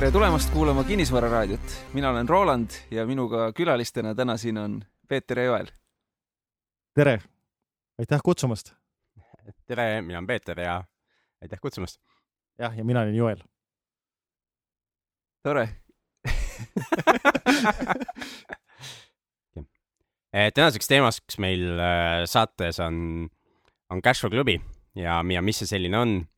[0.00, 1.60] tere tulemast kuulama Kinnisvararaadiot,
[1.92, 4.78] mina olen Roland ja minuga külalistena täna siin on
[5.08, 5.66] Peeter ja Joel.
[6.94, 7.18] tere,
[7.98, 8.72] aitäh kutsumast.
[9.66, 10.84] tere, mina olen Peeter ja
[11.42, 12.00] aitäh kutsumast.
[12.58, 13.38] jah, ja mina olen Joel.
[15.42, 15.68] tore
[20.32, 23.28] Eh, tänaseks teemaks meil äh, saates on,
[23.90, 24.60] on Cashflow klubi
[24.94, 26.28] ja, ja mis see selline on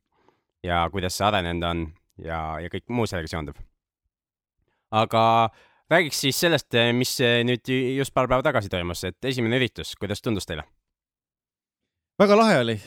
[0.63, 3.59] ja kuidas see arenenud on ja, ja kõik muu sellega seonduv.
[4.91, 5.23] aga
[5.91, 7.17] räägiks siis sellest, mis
[7.47, 10.65] nüüd just paar päeva tagasi toimus, et esimene üritus, kuidas tundus teile?
[12.19, 12.77] väga lahe oli.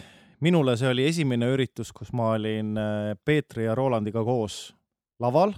[0.41, 4.75] minule see oli esimene üritus, kus ma olin äh, Peetri ja Rolandiga koos
[5.21, 5.55] laval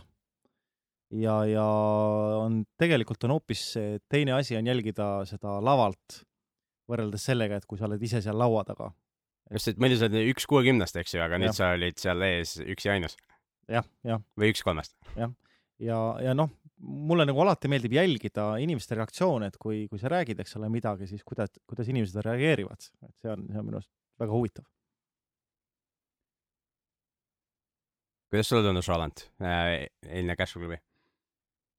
[1.10, 1.66] ja, ja
[2.44, 3.74] on, tegelikult on hoopis
[4.08, 6.22] teine asi on jälgida seda lavalt
[6.88, 8.90] võrreldes sellega, et kui sa oled ise seal laua taga.
[9.52, 12.56] just, et muidu sa oled üks kuuekümnest, eks ju, aga nüüd sa olid seal ees
[12.64, 13.16] üks ja ainus.
[13.68, 14.24] Jah, jah.
[14.38, 14.96] või üks kolmest.
[15.14, 15.32] jah,
[15.78, 20.10] ja, ja, ja noh, mulle nagu alati meeldib jälgida inimeste reaktsioone, et kui, kui sa
[20.12, 23.80] räägid, eks ole, midagi, siis kuidas, kuidas inimesed reageerivad, et see on, see on minu
[23.80, 24.66] arust väga huvitav.
[28.28, 30.76] kuidas sulle tundus, Roland äh,, eilne Cashflow klubi?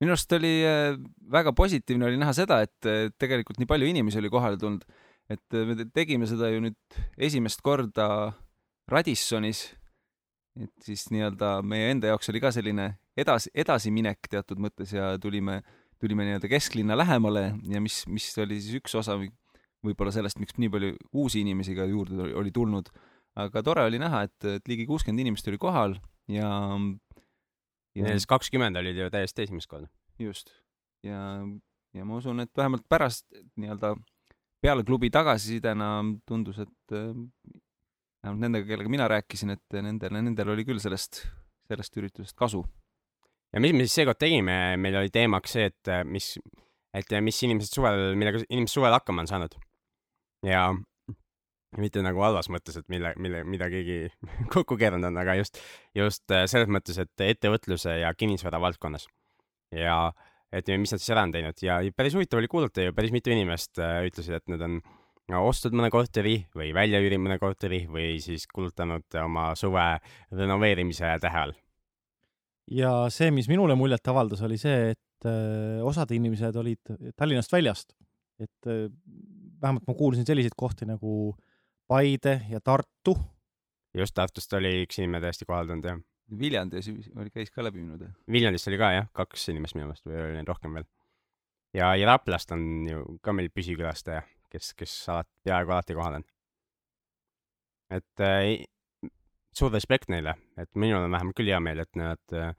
[0.02, 0.96] minu arust oli äh,
[1.32, 4.86] väga positiivne oli näha seda, et äh, tegelikult nii palju inimesi oli kohale tulnud,
[5.30, 8.32] et äh, me tegime seda ju nüüd esimest korda
[8.90, 9.68] Radissonis.
[10.60, 15.60] Et siis nii-öelda meie enda jaoks oli ka selline edasi, edasiminek teatud mõttes ja tulime,
[16.02, 19.18] tulime nii-öelda kesklinna lähemale ja mis, mis oli siis üks osa
[19.86, 22.90] võib-olla sellest, miks nii palju uusi inimesi ka juurde oli tulnud.
[23.40, 25.96] aga tore oli näha, et, et ligi kuuskümmend inimest oli kohal
[26.28, 26.50] ja
[28.00, 29.88] Neist kakskümmend olid ju täiesti esimest korda.
[30.20, 30.52] just.
[31.04, 31.42] ja,
[31.94, 33.26] ja ma usun, et vähemalt pärast
[33.58, 33.96] nii-öelda
[34.62, 37.00] peale klubi tagasisidena tundus, et
[38.24, 41.24] vähemalt nendega, kellega mina rääkisin, et nendel, nendel oli küll sellest,
[41.70, 42.64] sellest üritusest kasu.
[43.54, 46.34] ja mis me siis seekord tegime, meil oli teemaks see, et mis,
[46.94, 49.58] et mis inimesed suvel, millega inimesed suvel hakkama on saanud.
[50.46, 50.70] ja
[51.78, 54.10] mitte nagu halvas mõttes, et mille, mille, mida keegi
[54.56, 55.62] kokku keeranud on, aga just,
[55.98, 59.08] just äh, selles mõttes, et ettevõtluse ja kinnisvara valdkonnas.
[59.76, 60.12] ja
[60.52, 63.30] et mis nad siis ära on teinud ja päris huvitav oli kuulata ju, päris mitu
[63.30, 64.80] inimest äh, ütlesid, et nad on
[65.38, 69.86] ostnud mõne korteri või välja üürinud mõne korteri või siis kulutanud oma suve
[70.34, 71.54] renoveerimise tähe all.
[72.72, 77.94] ja see, mis minule muljet avaldas, oli see, et äh, osad inimesed olid Tallinnast väljast,
[78.42, 78.88] et äh,
[79.62, 81.36] vähemalt ma kuulsin selliseid kohti nagu
[81.90, 83.18] Paide ja Tartu.
[83.98, 86.02] just, Tartust oli üks inimene täiesti kohale tulnud, jah.
[86.40, 86.86] Viljandis
[87.18, 88.14] oli, käis ka läbi minu teada.
[88.30, 90.86] Viljandist oli ka jah, kaks inimest minu meelest või oli neid rohkem veel.
[91.74, 94.22] ja, ja Raplast on ju ka meil püsikülastaja,
[94.52, 96.26] kes, kes alati, peaaegu alati kohal on.
[97.96, 98.64] et äh,
[99.56, 102.52] suur respekt neile, et minul on vähemalt küll hea meel, et nad äh,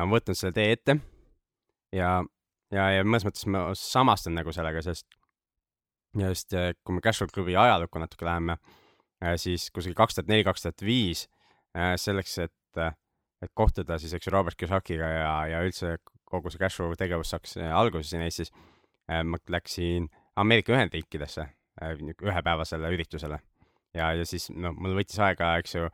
[0.00, 0.96] on võtnud selle tee ette
[1.94, 2.20] ja,
[2.72, 5.06] ja, ja mõnes mõttes ma samastan nagu sellega, sest
[6.18, 8.56] just kui me Cashflow klubi ajalukku natuke läheme,
[9.22, 11.26] äh, siis kuskil kaks tuhat neli, kaks tuhat viis
[11.76, 12.94] äh, selleks, et, äh,
[13.42, 15.98] et kohtuda siis, eks ju, Robert Kiyosakiga ja, ja üldse
[16.30, 18.52] kogu see Cashflow tegevus saaks alguse siin Eestis,
[19.26, 20.04] ma läksin
[20.36, 21.48] Ameerika Ühendriikidesse
[21.80, 23.38] ühepäevasele üritusele
[23.94, 25.88] ja, ja siis no mul võttis aega, eks ju,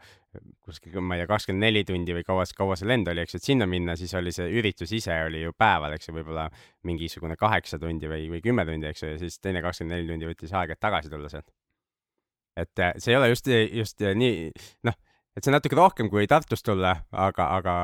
[0.64, 3.40] kuskil, ma ei tea, kakskümmend neli tundi või kaua, kaua see lend oli, eks ju,
[3.40, 6.46] et sinna minna, siis oli see üritus ise oli ju päeval, eks ju, võib-olla
[6.88, 10.28] mingisugune kaheksa tundi või, või kümme tundi, eks ju, ja siis teine kakskümmend neli tundi
[10.28, 11.48] võttis aega, et tagasi tulla sealt.
[12.56, 13.48] et äh, see ei ole just,
[13.80, 14.50] just nii,
[14.88, 15.00] noh,
[15.36, 17.74] et see on natuke rohkem kui Tartust tulla, aga, aga,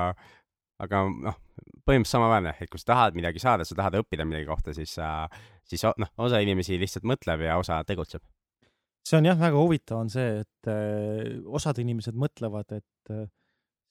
[0.81, 1.41] aga noh,
[1.87, 5.27] põhimõtteliselt samaväärne, et kui sa tahad midagi saada, sa tahad õppida millegi kohta, siis sa,
[5.69, 8.25] siis noh, osa inimesi lihtsalt mõtleb ja osa tegutseb.
[9.03, 13.27] See on jah, väga huvitav on see, et äh, osad inimesed mõtlevad, et äh,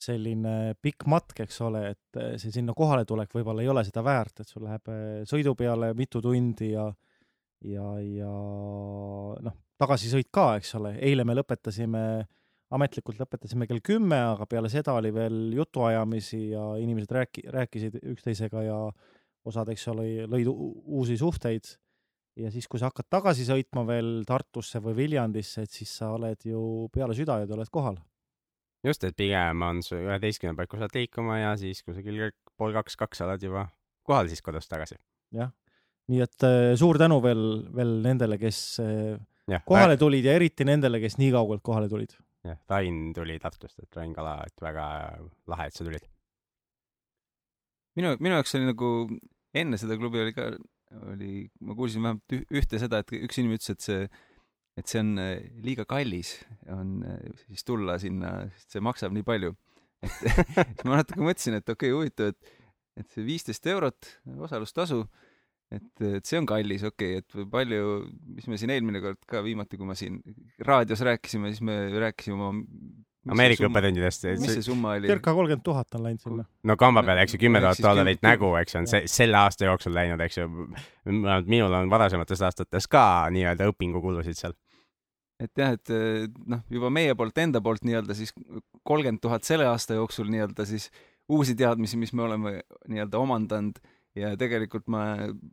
[0.01, 4.03] selline pikk matk, eks ole, et äh, see sinna kohale tulek võib-olla ei ole seda
[4.05, 4.87] väärt, et sul läheb
[5.27, 6.87] sõidu peale mitu tundi ja
[7.67, 8.31] ja, ja
[9.45, 12.03] noh, tagasisõit ka, eks ole, eile me lõpetasime,
[12.73, 18.63] ametlikult lõpetasime kell kümme, aga peale seda oli veel jutuajamisi ja inimesed rääki-, rääkisid üksteisega
[18.65, 18.79] ja
[19.47, 21.69] osad, eks ole, lõid uusi suhteid
[22.39, 26.47] ja siis, kui sa hakkad tagasi sõitma veel Tartusse või Viljandisse, et siis sa oled
[26.47, 27.97] ju peale südaööd oled kohal.
[28.83, 33.21] just, et pigem on su üheteistkümne paiku saad liikuma ja siis kusagil pool kaks, kaks
[33.27, 33.67] oled juba
[34.07, 34.95] kohal siis kodust tagasi.
[35.35, 35.51] jah,
[36.11, 37.45] nii et äh, suur tänu veel,
[37.75, 39.19] veel nendele, kes äh,
[39.51, 42.15] ja, kohale tulid ja eriti nendele, kes nii kaugelt kohale tulid.
[42.47, 44.87] jah, Rain tuli Tartust, et Rain Kala, et väga
[45.51, 46.07] lahe, et sa tulid.
[47.99, 48.91] Minu, minu jaoks oli nagu
[49.57, 50.51] enne seda klubi oli ka
[51.11, 54.05] oli, ma kuulsin vähemalt ühte seda, et üks inimene ütles, et see,
[54.79, 55.33] et see on äh,
[55.63, 56.35] liiga kallis,
[56.71, 59.55] on äh, siis tulla sinna, sest see maksab nii palju.
[60.01, 62.55] et siis ma natuke mõtlesin, et okei okay,, huvitav, et,
[62.99, 64.09] et see viisteist eurot
[64.47, 65.03] osalustasu,
[65.71, 68.01] et, et see on kallis, okei okay,, et palju,
[68.35, 70.19] mis me siin eelmine kord ka viimati, kui ma siin
[70.67, 72.65] raadios rääkisime, siis me rääkisime oma
[73.29, 74.25] Ameerika õppetundidest.
[74.41, 75.09] mis see summa oli?
[75.11, 76.45] circa kolmkümmend tuhat on läinud sinna.
[76.65, 79.67] no kamba peale, eks ju, kümme tuhat dollarit nägu, eks ju, on see selle aasta
[79.67, 80.47] jooksul läinud, eks ju.
[81.45, 83.03] minul on varasemates aastates ka
[83.35, 84.57] nii-öelda õpingukulusid seal.
[85.41, 85.93] et jah, et
[86.49, 88.33] noh, juba meie poolt, enda poolt nii-öelda siis
[88.81, 90.89] kolmkümmend tuhat selle aasta jooksul nii-öelda siis
[91.29, 92.57] uusi teadmisi, mis me oleme
[92.89, 93.77] nii-öelda omandanud
[94.17, 95.05] ja tegelikult ma,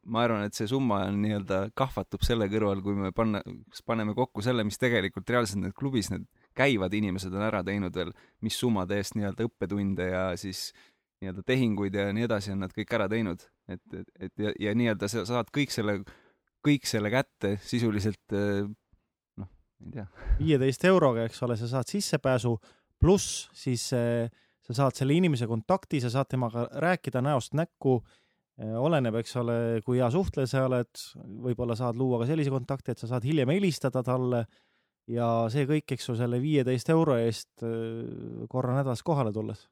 [0.09, 3.45] ma arvan, et see summa on nii-öelda kahvatub selle kõrval, kui me panna,
[3.87, 6.25] paneme kokku selle, mis tegelikult reaalselt need klubis need
[6.59, 8.13] käivad inimesed on ära teinud veel,
[8.45, 10.69] mis summade eest nii-öelda õppetunde ja siis
[11.23, 14.75] nii-öelda tehinguid ja nii edasi on nad kõik ära teinud, et, et, et ja, ja
[14.79, 16.01] nii-öelda sa saad kõik selle,
[16.67, 18.37] kõik selle kätte sisuliselt
[19.39, 19.49] noh,
[19.87, 20.07] ei tea.
[20.39, 22.55] viieteist euroga, eks ole, sa saad sissepääsu,
[23.03, 24.29] pluss siis äh,
[24.69, 27.99] sa saad selle inimese kontakti, sa saad temaga rääkida näost näkku.
[28.61, 31.05] Äh, oleneb, eks ole, kui hea suhtleja sa oled,
[31.47, 34.45] võib-olla saad luua ka sellise kontakti, et sa saad hiljem helistada talle
[35.13, 39.67] ja see kõik, eks ju, selle viieteist euro eest äh, korra nädalas kohale tulles.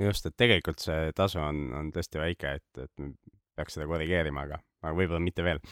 [0.00, 3.08] just, et tegelikult see tasu on, on tõesti väike, et, et
[3.56, 5.62] peaks seda korrigeerima, aga, aga võib-olla mitte veel.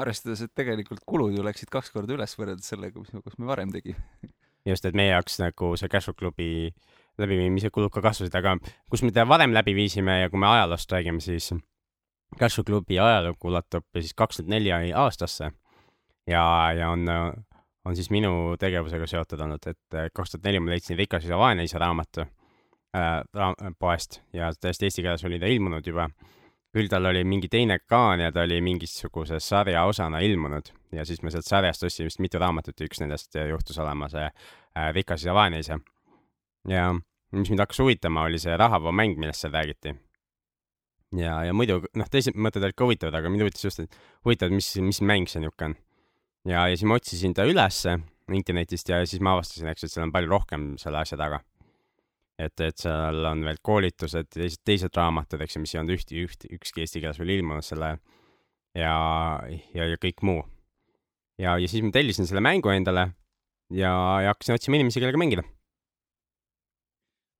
[0.00, 3.72] arvestades, et tegelikult kulud ju läksid kaks korda üles võrreldes sellega, mis, kus me varem
[3.74, 3.98] tegime.
[4.68, 6.70] just, et meie jaoks nagu see Cashflow klubi
[7.20, 8.56] läbiviimise kulud ka kasvasid, aga
[8.88, 11.50] kus me teda varem läbi viisime ja kui me ajaloost räägime, siis
[12.38, 15.50] Cashew klubi ajalugu ulatub siis kaks tuhat neli aastasse
[16.30, 16.42] ja,
[16.76, 17.08] ja on,
[17.84, 21.64] on siis minu tegevusega seotud olnud, et kaks tuhat neli ma leidsin Rikas isa vaene
[21.64, 23.22] isa raamatu äh,
[23.78, 26.10] poest ja täiesti eesti keeles oli ta ilmunud juba.
[26.70, 31.22] küll tal oli mingi teine kaan ja ta oli mingisuguse sarja osana ilmunud ja siis
[31.22, 35.24] me sealt sarjast ostsime vist mitu raamatut ja üks nendest juhtus olema see äh, Rikas
[35.24, 35.78] isa vaene isa.
[36.68, 36.92] ja
[37.32, 39.94] mis mind hakkas huvitama, oli see rahavoomäng, millest seal räägiti.
[41.16, 44.52] ja, ja muidu noh, teised mõtted olid ka huvitavad, aga mind huvitas just, et huvitav,
[44.54, 45.78] mis, mis mäng see niisugune on.
[46.48, 47.98] Ja, ja siis ma otsisin ta ülesse
[48.30, 51.40] internetist ja siis ma avastasin, eks, et seal on palju rohkem selle asja taga.
[52.40, 56.14] et, et seal on veel koolitused, teised, teised raamatud, eks ju, mis ei olnud üht,
[56.22, 57.90] üht, ükski eesti keeles veel ilmunud selle
[58.72, 58.94] ja,
[59.74, 60.44] ja, ja kõik muu.
[61.40, 63.10] ja, ja siis ma tellisin selle mängu endale
[63.68, 63.92] ja,
[64.24, 65.44] ja hakkasin otsima inimesi, kellega mängida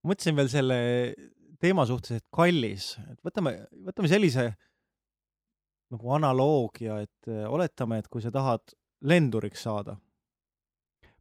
[0.07, 0.81] mõtlesin veel selle
[1.61, 3.53] teema suhtes, et kallis, et võtame,
[3.89, 4.47] võtame sellise
[5.91, 8.63] nagu analoogia, et oletame, et kui sa tahad
[9.03, 9.97] lenduriks saada.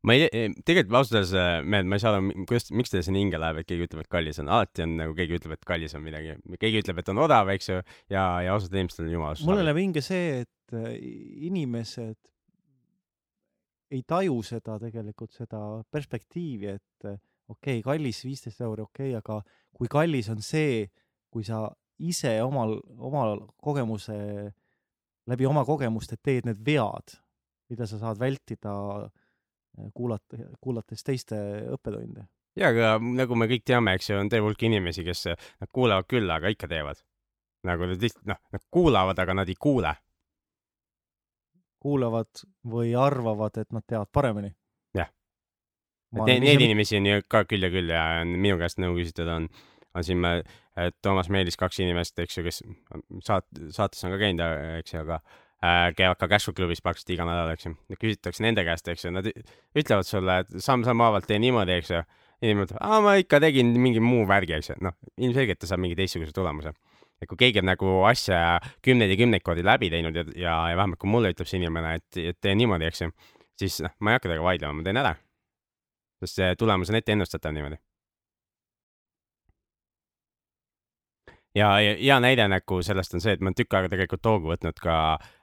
[0.04, 0.30] ma ei,
[0.64, 3.42] tegelikult ausalt öeldes, äh, mehed, ma ei saa aru, kuidas, miks teile see nii hinge
[3.42, 6.06] läheb, et keegi ütleb, et kallis on, alati on nagu keegi ütleb, et kallis on
[6.06, 7.81] midagi, keegi ütleb, et on odav, eks ju,
[8.14, 10.96] ja, ja ausalt inimestel on jumala mulle läheb hinge see, et äh,
[11.50, 12.16] inimesed
[13.92, 15.60] ei taju seda tegelikult, seda
[15.92, 17.10] perspektiivi, et
[17.50, 19.42] okei okay,, kallis viisteist euri, okei okay,, aga
[19.75, 20.86] kui kallis on see,
[21.34, 21.66] kui sa
[22.00, 24.16] ise omal, omal kogemuse,
[25.30, 27.18] läbi oma kogemuste teed need vead,
[27.69, 28.74] mida sa saad vältida
[29.06, 31.39] eh, kuulata, kuulates teiste
[31.75, 32.27] õppetunde.
[32.60, 36.10] ja, aga nagu me kõik teame, eks ju, on terve hulk inimesi, kes nad kuulavad
[36.10, 37.04] küll, aga ikka teevad.
[37.68, 39.95] nagu nad lihtsalt, noh, nad kuulavad, aga nad ei kuule.
[41.79, 44.53] kuulavad või arvavad, et nad teavad paremini
[46.10, 46.63] Neid ise...
[46.65, 49.46] inimesi on ju ka küll ja küll ja minu käest nõu küsitud on,
[49.94, 50.39] on siin me,
[51.03, 52.63] Toomas Meelis, kaks inimest, eks ju, kes
[53.27, 54.41] saat-, saates on ka käinud,
[54.79, 57.75] eks ju, aga äh, käivad ka Cashflow klubis praktiliselt iga nädal, eks ju.
[58.00, 62.04] küsitakse nende käest, eks ju, nad ütlevad sulle, et samm-samm haavalt tee niimoodi, eks ju.
[62.42, 64.78] inimene ütleb, aa, ma ikka tegin mingi muu värgi, eks ju.
[64.88, 66.72] noh, ilmselgelt ta saab mingi teistsuguse tulemuse.
[67.20, 70.78] et kui keegi on nagu asja kümneid ja kümneid kordi läbi teinud ja, ja, ja
[70.80, 73.12] vähemalt kui mulle ütleb see inimene, et, et tee niimoodi, eks ju,
[73.60, 75.18] siis noh, ma ei hakka temaga vaidlema, ma teen ära
[76.20, 77.80] sest see tulemus on ette ennustatav niimoodi.
[81.58, 84.79] Ja, hea näide nagu sellest on see, et ma olen tükk aega tegelikult hoogu võtnud
[84.84, 84.96] ka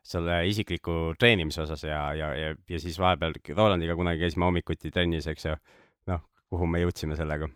[0.07, 5.27] selle isikliku treenimise osas ja, ja, ja, ja siis vahepeal Rolandiga kunagi käisime hommikuti trennis,
[5.31, 5.57] eks ju.
[6.13, 6.23] noh,
[6.53, 7.49] kuhu me jõudsime sellega.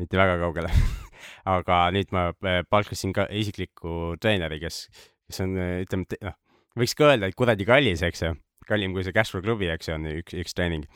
[0.00, 0.72] mitte väga kaugele
[1.56, 4.86] aga nüüd ma äh, palkasin ka isikliku treeneri, kes,
[5.28, 6.38] kes on, ütleme, noh,
[6.80, 8.34] võiks ka öelda, et kuradi kallis, eks ju.
[8.70, 10.86] kallim kui see Cashflow klubi, eks ju, on üks, üks treening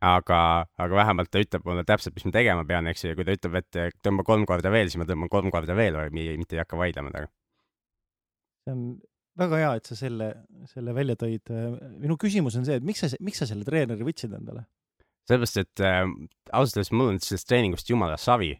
[0.00, 0.40] aga,
[0.80, 3.36] aga vähemalt ta ütleb mulle täpselt, mis ma tegema pean, eks ju, ja kui ta
[3.36, 6.80] ütleb, et tõmba kolm korda veel, siis ma tõmban kolm korda veel, mitte ei hakka
[6.80, 7.32] vaidlema temaga.
[8.64, 8.84] see on
[9.40, 10.32] väga hea, et sa selle,
[10.72, 11.52] selle välja tõid.
[12.00, 14.66] minu küsimus on see, et miks sa, miks sa selle treeneri võtsid endale?
[15.30, 16.02] sellepärast, et äh,
[16.50, 18.54] ausalt öeldes mul on sellest treeningust jumala savi.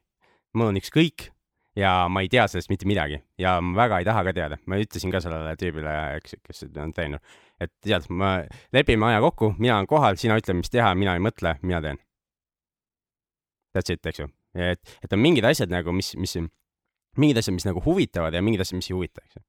[0.55, 1.31] mul on ükskõik
[1.79, 4.59] ja ma ei tea sellest mitte midagi ja ma väga ei taha ka teada.
[4.67, 7.21] ma ütlesin ka sellele tüübile, eks, kes on treener,
[7.61, 8.31] et tead, me
[8.75, 12.01] lepime aja kokku, mina olen kohal, sina ütle, mis teha, mina ei mõtle, mina teen.
[13.77, 14.27] That's it, eks ju.
[14.59, 16.37] et, et on mingid asjad nagu, mis, mis,
[17.21, 19.45] mingid asjad, mis nagu huvitavad ja mingid asjad, mis ei huvita, eks ju.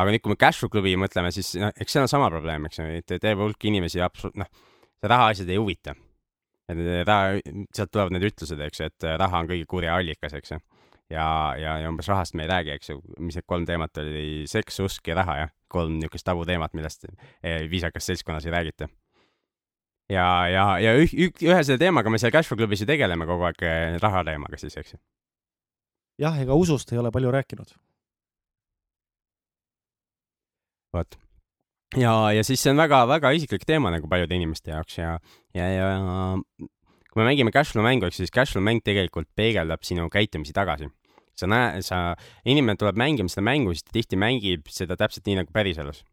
[0.00, 2.80] aga nüüd, kui me Cashflow klubi mõtleme, siis noh, eks seal on sama probleem, eks
[2.80, 4.48] ju, et terve hulk inimesi absoluut-, noh,
[5.02, 5.96] see rahaasjad ei huvita.
[6.72, 7.40] et raha,
[7.74, 10.62] sealt tulevad need ütlused, eks ju, et raha on kõige kurja allikas, eks ju.
[11.12, 11.26] ja,
[11.60, 14.80] ja, ja umbes rahast me ei räägi, eks ju, mis need kolm teemat oli, seks,
[14.86, 15.52] usk ja raha, jah.
[15.72, 18.88] Kolm niisugust tabuteemat, millest eh, viisakas seltskonnas ei räägita
[20.12, 23.46] ja, ja, ja üh, üh, ühe selle teemaga me seal Cashflow klubis ju tegeleme kogu
[23.48, 25.00] aeg eh, raha teemaga siis, eks ju.
[26.22, 27.74] jah, ega usust ei ole palju rääkinud.
[30.96, 31.18] vot.
[31.96, 35.16] ja, ja siis see on väga-väga isiklik teema nagu paljude inimeste jaoks ja,
[35.56, 35.92] ja, ja
[37.12, 40.88] kui me mängime Cashflow mängu, ehk siis Cashflow mäng tegelikult peegeldab sinu käitumisi tagasi.
[41.38, 42.00] Sa näed, sa,
[42.48, 46.04] inimene tuleb mängima seda mängu, siis ta tihti mängib seda täpselt nii nagu päriselus.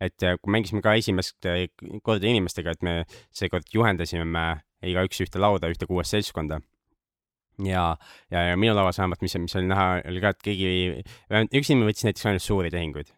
[0.00, 1.68] et eh, kui mängisime ka esimest eh,
[2.02, 2.94] korda inimestega, et me
[3.36, 4.44] seekord juhendasime me
[4.82, 6.62] igaüks ühte lauda, ühte kuuest seltskonda
[7.64, 7.96] ja,
[8.30, 10.68] ja, ja minu lauas vähemalt, mis, mis oli näha, oli ka, et keegi,
[11.30, 13.12] üks inimene võttis näiteks ainult suuri tehinguid.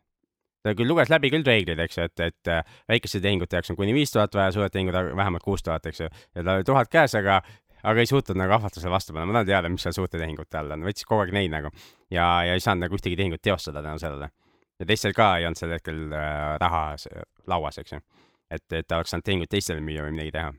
[0.62, 3.78] ta küll luges läbi küll reeglid, eks ju, et, et äh, väikeste tehingute jaoks on
[3.78, 6.06] kuni viis tuhat vaja, suured tehingud vähemalt kuus tuhat, eks ju.
[6.06, 7.40] ja tal oli tuhat käes, aga,
[7.82, 10.76] aga ei suutnud nagu ahvatlusele vastu panna, ma tahan teada, mis seal suurte tehingute all
[10.76, 11.72] on, võttis kogu aeg neid nagu
[12.12, 14.30] ja, ja ei saanud nagu ühtegi tehingut teostada tänu sellele.
[14.78, 16.84] ja teistel ka ei olnud sel hetkel äh, raha
[17.50, 18.00] lauas, eks ju.
[18.50, 20.54] et, et ta oleks saanud tehinguid teistele müüa või midagi teha.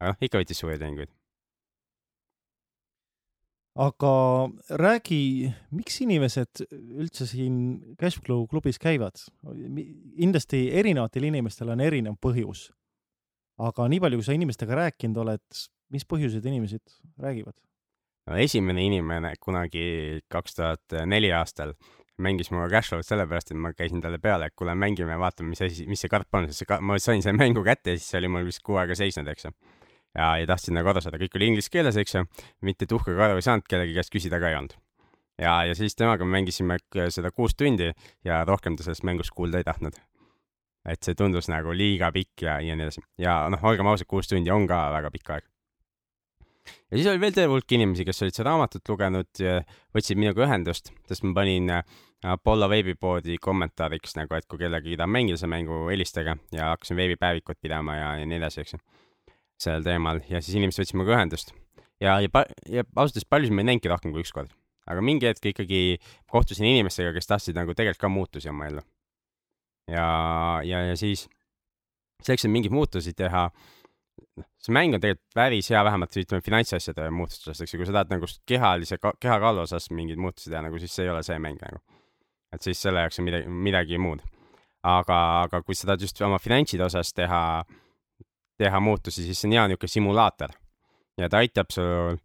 [0.00, 1.12] aga noh, ikka võttis suuri tehinguid.
[3.86, 4.14] aga
[4.86, 5.22] räägi,
[5.74, 9.18] miks inimesed üldse siin Cashflow klubis käivad?
[9.42, 12.68] kindlasti erinevatel inimestel on erinev põhjus.
[13.58, 17.56] aga nii palju, kui sa inimestega rääkinud oled, mis põhjused inimesed räägivad?
[18.26, 21.76] no esimene inimene kunagi kaks tuhat neli aastal
[22.22, 25.84] mängis minuga Cashflow'd sellepärast, et ma käisin talle peale, et kuule, mängime, vaatame, mis asi,
[25.90, 28.22] mis see karp on, sest see ka-, ma sain selle mängu kätte ja siis see
[28.22, 29.52] oli mul vist kuu aega seisnud, eks ju.
[30.16, 32.24] ja, ja tahtsin nagu aru saada, kõik oli inglise keeles, eks ju,
[32.64, 34.76] mitte tuhkaga aru ei saanud, kellegi käest küsida ka ei olnud.
[35.42, 36.78] ja, ja siis temaga me mängisime
[37.12, 37.90] seda kuus tundi
[38.24, 40.00] ja rohkem ta sellest mängust kuulda ei tahtnud.
[40.88, 43.04] et see tundus nagu liiga pikk ja, ja nii edasi.
[43.20, 45.52] ja noh, olgem ausad, kuus tundi on ka väga pikk aeg
[46.66, 49.42] ja siis oli veel terve hulk inimesi, kes olid seda raamatut lugenud,
[49.96, 51.84] võtsid minuga ühendust, sest ma panin äh,
[52.26, 57.60] Apollo veebipoodi kommentaariks nagu, et kui kellelgi tahab mängida seda mängu, helistage ja hakkasin veebipäevikut
[57.62, 58.82] pidama ja, ja nii edasi, eks ju.
[59.60, 61.52] sellel teemal ja siis inimesed võtsid minuga ühendust
[62.00, 62.28] ja, ja,
[62.68, 64.52] ja ausalt öeldes paljusid ma ei näinudki rohkem kui üks kord.
[64.86, 65.98] aga mingi hetk ikkagi
[66.30, 68.84] kohtusin inimestega, kes tahtsid nagu tegelikult ka muutusi oma ellu.
[69.90, 70.06] ja,
[70.64, 71.26] ja, ja siis
[72.22, 73.48] selleks, et mingeid muutusi teha,
[74.40, 77.96] noh, see mäng on tegelikult päris hea, vähemalt ütleme finantsasjade muutusest, eks ju, kui sa
[77.98, 81.60] tahad nagu kehalise, kehakaalu osas mingeid muutusi teha, nagu siis see ei ole see mäng
[81.62, 81.82] nagu.
[82.54, 84.22] et siis selle jaoks on midagi, midagi muud.
[84.86, 87.64] aga, aga kui sa tahad just oma finantside osas teha,
[88.58, 90.54] teha muutusi, siis see on hea niisugune simulaator.
[91.18, 92.20] ja ta aitab sul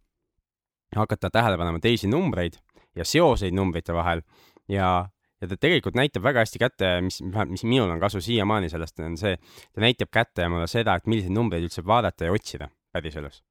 [0.96, 2.58] hakata tähele panema teisi numbreid
[2.96, 4.20] ja seoseid numbrite vahel
[4.68, 5.08] ja,
[5.42, 7.18] ja ta tegelikult näitab väga hästi kätte, mis,
[7.50, 9.34] mis minul on kasu siiamaani sellest, on see,
[9.74, 13.42] ta näitab kätte mulle seda, et milliseid numbreid üldse vaadata ja otsida päriselus.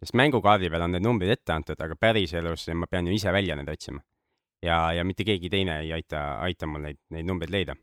[0.00, 3.56] sest mängukaardi peal on need numbrid ette antud, aga päriselus ma pean ju ise välja
[3.56, 4.02] need otsima.
[4.62, 7.76] ja, ja mitte keegi teine ei aita, aita mul neid, neid numbreid leida.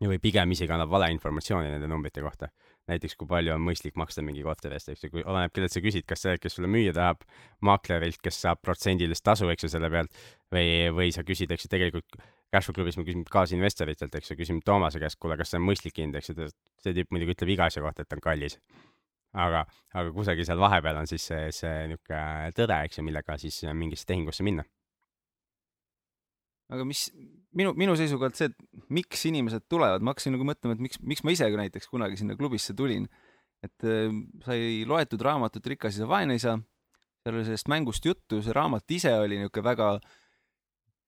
[0.00, 2.48] või pigem isegi annab valeinformatsiooni nende numbrite kohta.
[2.88, 5.82] näiteks, kui palju on mõistlik maksta mingi korteri eest, eks ju, kui oleneb, kellelt sa
[5.84, 7.22] küsid, kas see, kes sulle müüa tahab,
[7.64, 10.20] maaklerilt, kes saab protsendilist tasu, eks ju, selle pealt,
[10.54, 12.18] või, või sa küsid, eks ju, tegelikult
[12.48, 16.00] Cashflow klubis me küsime kaasinvestoritelt, eks ju, küsime Toomase käest, kuule, kas see on mõistlik
[16.00, 16.48] hind, eks ju,
[16.80, 18.56] see tüüp muidugi ütleb iga asja kohta, et on kallis.
[19.38, 23.60] aga, aga kusagil seal vahepeal on siis see, see niisugune tõde, eks ju, millega siis
[23.76, 24.64] mingisse tehingusse minna.
[26.72, 27.10] aga mis
[27.52, 31.24] minu, minu seisukohalt see, et miks inimesed tulevad, ma hakkasin nagu mõtlema, et miks, miks
[31.26, 33.08] ma ise ka näiteks kunagi sinna klubisse tulin.
[33.58, 34.12] et äh,
[34.46, 36.52] sai loetud raamatut Rikas isa, vaene isa,
[37.24, 39.88] seal oli sellest mängust juttu, see raamat ise oli niisugune väga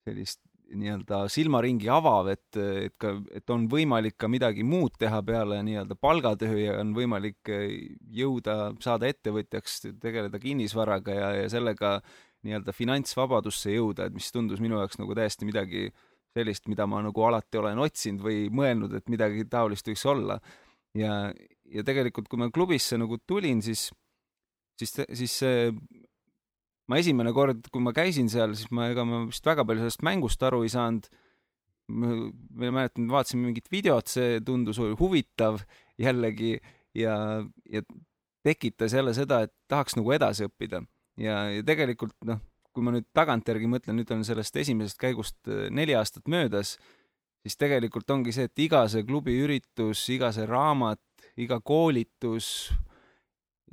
[0.03, 5.61] sellist nii-öelda silmaringi avav, et, et ka, et on võimalik ka midagi muud teha peale
[5.67, 7.71] nii-öelda palgatöö ja on võimalik äh,
[8.21, 11.99] jõuda, saada ettevõtjaks, tegeleda kinnisvaraga ja, ja sellega
[12.47, 15.91] nii-öelda finantsvabadusse jõuda, et mis tundus minu jaoks nagu täiesti midagi
[16.37, 20.39] sellist, mida ma nagu alati olen otsinud või mõelnud, et midagi taolist võiks olla.
[20.99, 21.33] ja,
[21.71, 23.89] ja tegelikult, kui ma klubisse nagu tulin, siis,
[24.79, 25.71] siis, siis see
[26.91, 30.07] ma esimene kord, kui ma käisin seal, siis ma, ega ma vist väga palju sellest
[30.07, 31.11] mängust aru ei saanud.
[31.91, 35.57] ma mäletan, vaatasime mingit videot, see tundus huvitav
[35.99, 36.53] jällegi
[36.95, 37.83] ja, ja
[38.47, 40.85] tekitas jälle seda, et tahaks nagu edasi õppida
[41.19, 42.39] ja, ja tegelikult noh,
[42.75, 46.77] kui ma nüüd tagantjärgi mõtlen, nüüd on sellest esimesest käigust äh, neli aastat möödas,
[47.43, 51.01] siis tegelikult ongi see, et iga see klubi üritus, iga see raamat,
[51.41, 52.71] iga koolitus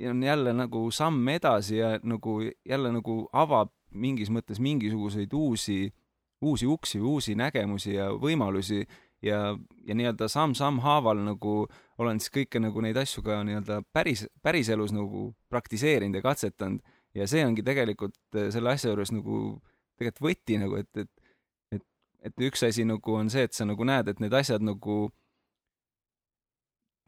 [0.06, 5.92] on jälle nagu samm edasi ja nagu jälle nagu avab mingis mõttes mingisuguseid uusi,
[6.40, 8.84] uusi uksi uusi nägemusi ja võimalusi
[9.22, 11.66] ja, ja nii-öelda samm-samm haaval nagu
[11.98, 16.84] olen siis kõike nagu neid asju ka nii-öelda päris, päriselus nagu praktiseerinud ja katsetanud
[17.18, 19.58] ja see ongi tegelikult äh, selle asja juures nagu
[19.98, 21.32] tegelikult võti nagu, et, et,
[21.74, 21.84] et,
[22.30, 25.08] et üks asi nagu on see, et sa nagu näed, et need asjad nagu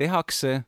[0.01, 0.61] tehakse,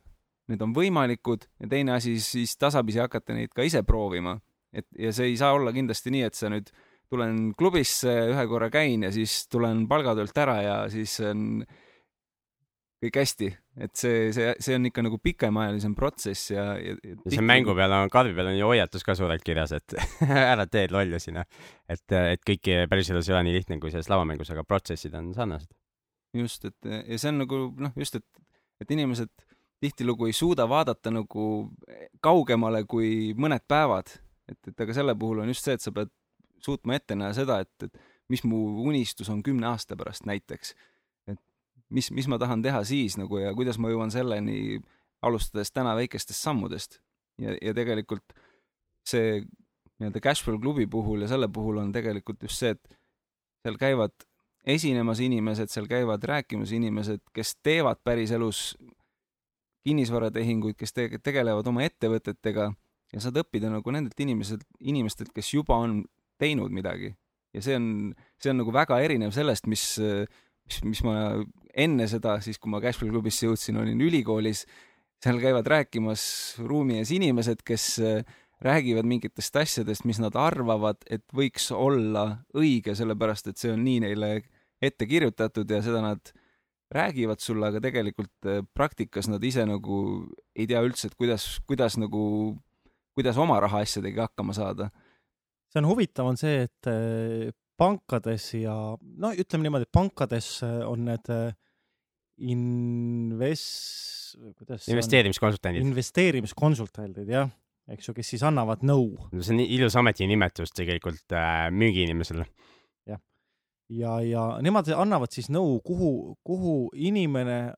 [0.51, 4.39] need on võimalikud ja teine asi siis tasapisi hakata neid ka ise proovima.
[4.73, 6.71] et ja see ei saa olla kindlasti nii, et sa nüüd
[7.13, 11.61] tulen klubisse, ühe korra käin ja siis tulen palgatöölt ära ja siis on
[13.03, 13.49] kõik hästi,
[13.83, 17.91] et see, see, see on ikka nagu pikemaajalisem protsess ja, ja, ja see mängu peal
[17.95, 19.95] on, kaardi peal on ju hoiatus ka suurelt kirjas, et
[20.53, 21.47] ära tee lollusi, noh.
[21.91, 25.71] et, et kõik päriselus ei ole nii lihtne kui selles lavamängus, aga protsessid on sarnased.
[26.37, 28.45] just, et ja see on nagu noh, just, et,
[28.83, 29.31] et inimesed
[29.83, 31.47] tihtilugu ei suuda vaadata nagu
[32.23, 34.15] kaugemale kui mõned päevad.
[34.47, 36.11] et, et aga selle puhul on just see, et sa pead
[36.63, 37.99] suutma ette näha seda, et, et
[38.31, 40.73] mis mu unistus on kümne aasta pärast näiteks.
[41.93, 44.81] Mis, mis ma tahan teha siis nagu ja kuidas ma jõuan selleni,
[45.23, 46.99] alustades täna väikestest sammudest.
[47.41, 48.35] ja, ja tegelikult
[49.07, 49.41] see
[49.99, 52.97] nii-öelda Cashflow klubi puhul ja selle puhul on tegelikult just see, et
[53.63, 54.13] seal käivad
[54.63, 58.77] esinemas inimesed, seal käivad rääkimas inimesed, kes teevad päriselus
[59.83, 62.69] kinnisvaratehinguid, kes te tegelevad oma ettevõtetega
[63.13, 66.01] ja saad õppida nagu nendelt inimeselt, inimestelt, kes juba on
[66.41, 67.13] teinud midagi.
[67.53, 67.87] ja see on,
[68.41, 69.83] see on nagu väga erinev sellest, mis,
[70.67, 71.17] mis, mis ma
[71.73, 74.65] enne seda, siis kui ma Cashflow klubisse jõudsin, olin ülikoolis,
[75.23, 76.23] seal käivad rääkimas
[76.63, 77.87] ruumi ees inimesed, kes
[78.63, 84.03] räägivad mingitest asjadest, mis nad arvavad, et võiks olla õige, sellepärast et see on nii
[84.05, 84.31] neile
[84.83, 86.31] ette kirjutatud ja seda nad
[86.93, 89.97] räägivad sulle, aga tegelikult äh, praktikas nad ise nagu
[90.55, 92.23] ei tea üldse, et kuidas, kuidas nagu,
[93.17, 94.91] kuidas oma rahaasjadega hakkama saada.
[95.73, 101.05] see on huvitav, on see, et äh, pankades ja no ütleme niimoodi, pankades äh, on
[101.07, 101.29] need
[102.37, 105.85] inves-, kuidas investeerimiskonsultandid.
[105.85, 107.51] investeerimiskonsultandid, jah,
[107.93, 109.13] eks ju, kes siis annavad nõu.
[109.31, 109.41] No,.
[109.41, 112.47] see on ilus ametinimetus tegelikult äh, müügiinimesele.
[113.93, 117.75] Ja, ja nemad annavad siis nõu, kuhu, kuhu inimene,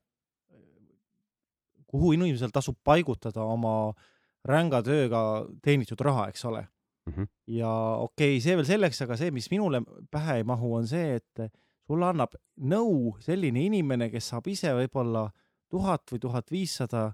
[1.89, 3.89] kuhu inimesel tasub paigutada oma
[4.45, 5.19] ränga tööga
[5.65, 6.61] teenitud raha, eks ole
[7.05, 7.13] mm.
[7.13, 7.27] -hmm.
[7.57, 11.15] ja okei okay,, see veel selleks, aga see, mis minule pähe ei mahu, on see,
[11.19, 11.47] et
[11.85, 15.29] sulle annab nõu selline inimene, kes saab ise võib-olla
[15.69, 17.11] tuhat või tuhat viissada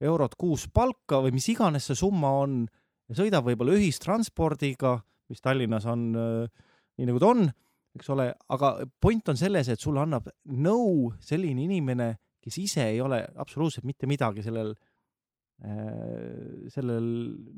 [0.00, 2.66] eurot kuus palka või mis iganes see summa on
[3.08, 7.48] ja sõidab võib-olla ühistranspordiga, mis Tallinnas on äh, nii nagu ta on
[7.98, 12.14] eks ole, aga point on selles, et sulle annab nõu selline inimene,
[12.44, 14.74] kes ise ei ole absoluutselt mitte midagi sellel
[15.58, 17.06] sellel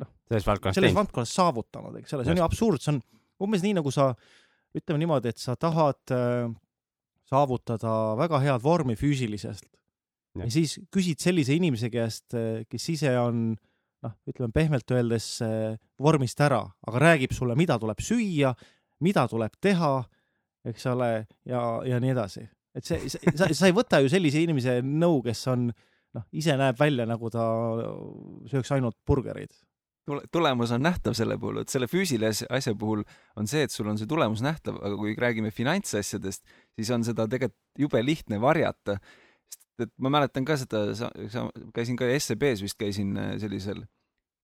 [0.00, 3.00] noh, selles valdkonnas, selles valdkonnas saavutanud, eks ole, see on ju absurd, see on
[3.44, 4.06] umbes nii, nagu sa,
[4.76, 6.46] ütleme niimoodi, et sa tahad äh,
[7.28, 9.66] saavutada väga head vormi füüsiliselt
[10.38, 10.48] ja.
[10.48, 16.40] siis küsid sellise inimese käest, äh, kes ise on noh, ütleme pehmelt öeldes äh, vormist
[16.40, 18.54] ära, aga räägib sulle, mida tuleb süüa,
[19.04, 19.98] mida tuleb teha
[20.68, 21.10] eks ole,
[21.48, 22.44] ja, ja nii edasi.
[22.76, 25.70] et see, sa, sa ei võta ju sellise inimese nõu, kes on
[26.16, 27.44] noh, ise näeb välja, nagu ta
[28.50, 29.52] sööks ainult burgereid
[30.10, 33.02] tule, tulemus on nähtav selle puhul, et selle füüsilise asja puhul
[33.38, 36.44] on see, et sul on see tulemus nähtav, aga kui räägime finantsasjadest,
[36.78, 38.98] siis on seda tegelikult jube lihtne varjata.
[39.50, 40.84] sest et ma mäletan ka seda,
[41.74, 43.84] käisin ka SEB-s vist käisin äh, sellisel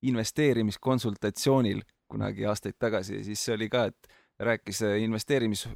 [0.06, 4.08] investeerimiskonsultatsioonil kunagi aastaid tagasi ja siis see oli ka, et
[4.40, 5.66] rääkis äh, investeerimis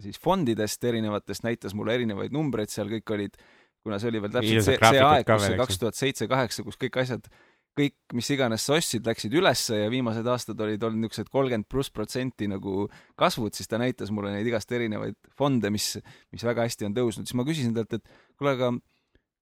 [0.00, 3.38] siis fondidest erinevatest, näitas mulle erinevaid numbreid, seal kõik olid,
[3.86, 6.78] kuna see oli veel täpselt see, see aeg, kus see kaks tuhat seitse, kaheksa, kus
[6.80, 7.28] kõik asjad,
[7.76, 11.92] kõik, mis iganes sa ostsid, läksid ülesse ja viimased aastad olid olnud niisugused kolmkümmend pluss
[11.94, 12.86] protsenti nagu
[13.20, 15.92] kasvud, siis ta näitas mulle neid igast erinevaid fonde, mis,
[16.32, 18.72] mis väga hästi on tõusnud, siis ma küsisin talt, et kuule, aga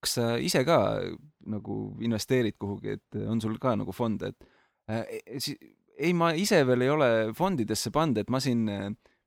[0.04, 0.78] kas sa ise ka
[1.54, 4.50] nagu investeerid kuhugi, et on sul ka nagu fonde, et
[4.90, 5.40] äh,
[5.94, 8.66] ei, ma ise veel ei ole fondidesse pannud, et ma siin,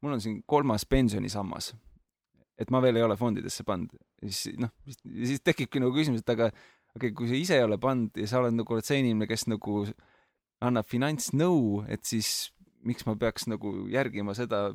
[0.04, 1.72] mul on siin kolmas pensionisammas.
[2.58, 3.94] Et ma veel ei ole fondidesse pannud.
[4.26, 4.74] siis noh,
[5.06, 8.28] siis tekibki nagu küsimus, et aga okei okay,, kui sa ise ei ole pannud ja
[8.30, 9.86] sa oled nagu, oled see inimene, kes nagu
[10.66, 12.50] annab finantsnõu, et siis
[12.88, 14.72] miks ma peaks nagu järgima seda,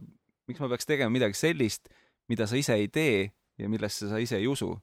[0.50, 1.90] miks ma peaks tegema midagi sellist,
[2.30, 4.74] mida sa ise ei tee ja millesse sa ise ei usu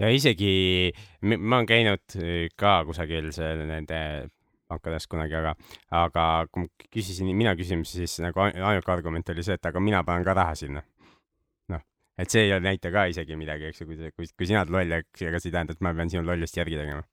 [0.00, 2.16] ja isegi ma olen käinud
[2.58, 3.98] ka kusagil seal nende
[4.72, 5.52] pankades kunagi, aga,
[5.92, 10.02] aga kui ma küsisin, mina küsisin, siis nagu ainuke argument oli see, et aga mina
[10.06, 10.84] panen ka raha sinna.
[12.20, 14.96] Et see ei näita ka isegi midagi, eks ju, kui, kui, kui sina oled loll,
[15.00, 17.04] ega see ei tähenda, et ma pean sinu lollust järgi tegema.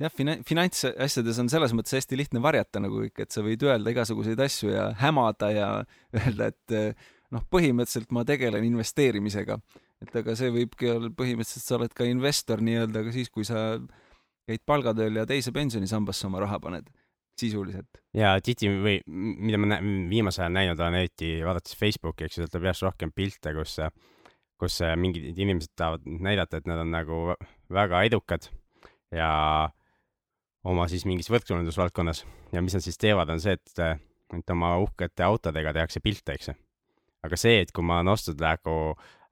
[0.00, 3.92] jah, fina-, finantsasjades on selles mõttes hästi lihtne varjata nagu kõik, et sa võid öelda
[3.92, 5.70] igasuguseid asju ja hämada ja
[6.20, 7.00] öelda, et
[7.34, 9.58] noh, põhimõtteliselt ma tegelen investeerimisega.
[10.00, 13.76] et aga see võibki olla, põhimõtteliselt sa oled ka investor nii-öelda ka siis, kui sa
[14.48, 16.88] käid palgatööl ja teise pensionisambasse oma raha paned,
[17.40, 18.00] sisuliselt.
[18.16, 22.54] ja tihti või mida ma viimasel ajal näinud olen, eriti vaadates Facebooki, eks ju, sealt
[22.54, 23.76] tuleb järjest rohkem pilte, kus,
[24.60, 27.20] kus mingid inimesed tahavad näidata, et nad on nagu
[27.72, 28.50] väga edukad
[29.14, 29.30] ja
[30.66, 34.02] oma siis mingis võrkturundusvaldkonnas ja mis nad siis teevad, on see, et,
[34.36, 36.56] et oma uhkete autodega tehakse pilte, eks ju.
[37.26, 38.76] aga see, et kui ma olen ostnud nagu,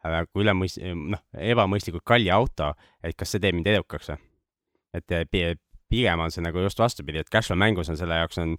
[0.04, 4.24] nagu üle mõist-, noh, ebamõistlikult kalli auto, et kas see teeb mind edukaks või?
[4.96, 5.16] et
[5.90, 8.56] pigem on see nagu just vastupidi, et casual mängus on selle jaoks on,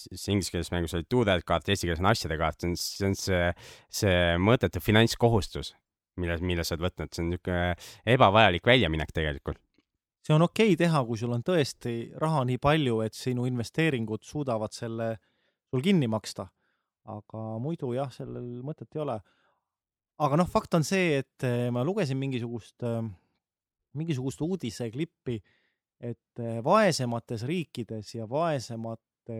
[0.00, 2.78] siis inglise keeles mängus oli to that kaart, eesti keeles on asjade kaart, see on,
[2.80, 3.44] see on see,
[4.02, 5.74] see mõttetu finantskohustus,
[6.22, 9.62] mille, mille sa oled võtnud, see on niisugune ebavajalik väljaminek tegelikult
[10.26, 14.24] see on okei okay teha, kui sul on tõesti raha nii palju, et sinu investeeringud
[14.26, 15.12] suudavad selle
[15.70, 16.48] sul kinni maksta.
[17.06, 19.20] aga muidu jah, sellel mõtet ei ole.
[20.18, 23.04] aga noh, fakt on see, et eh, ma lugesin mingisugust, eh,
[23.94, 25.36] mingisugust uudiseklippi,
[26.00, 29.36] et eh, vaesemates riikides ja vaesemate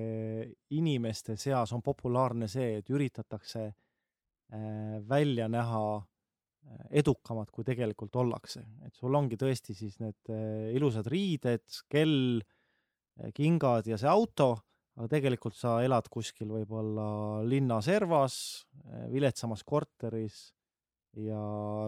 [0.75, 3.69] inimeste seas on populaarne see, et üritatakse
[5.07, 5.83] välja näha
[6.95, 10.31] edukamad, kui tegelikult ollakse, et sul ongi tõesti siis need
[10.75, 12.39] ilusad riided, kell,
[13.35, 14.53] kingad ja see auto,
[14.95, 17.09] aga tegelikult sa elad kuskil võib-olla
[17.47, 18.39] linna servas,
[19.11, 20.39] viletsamas korteris
[21.17, 21.41] ja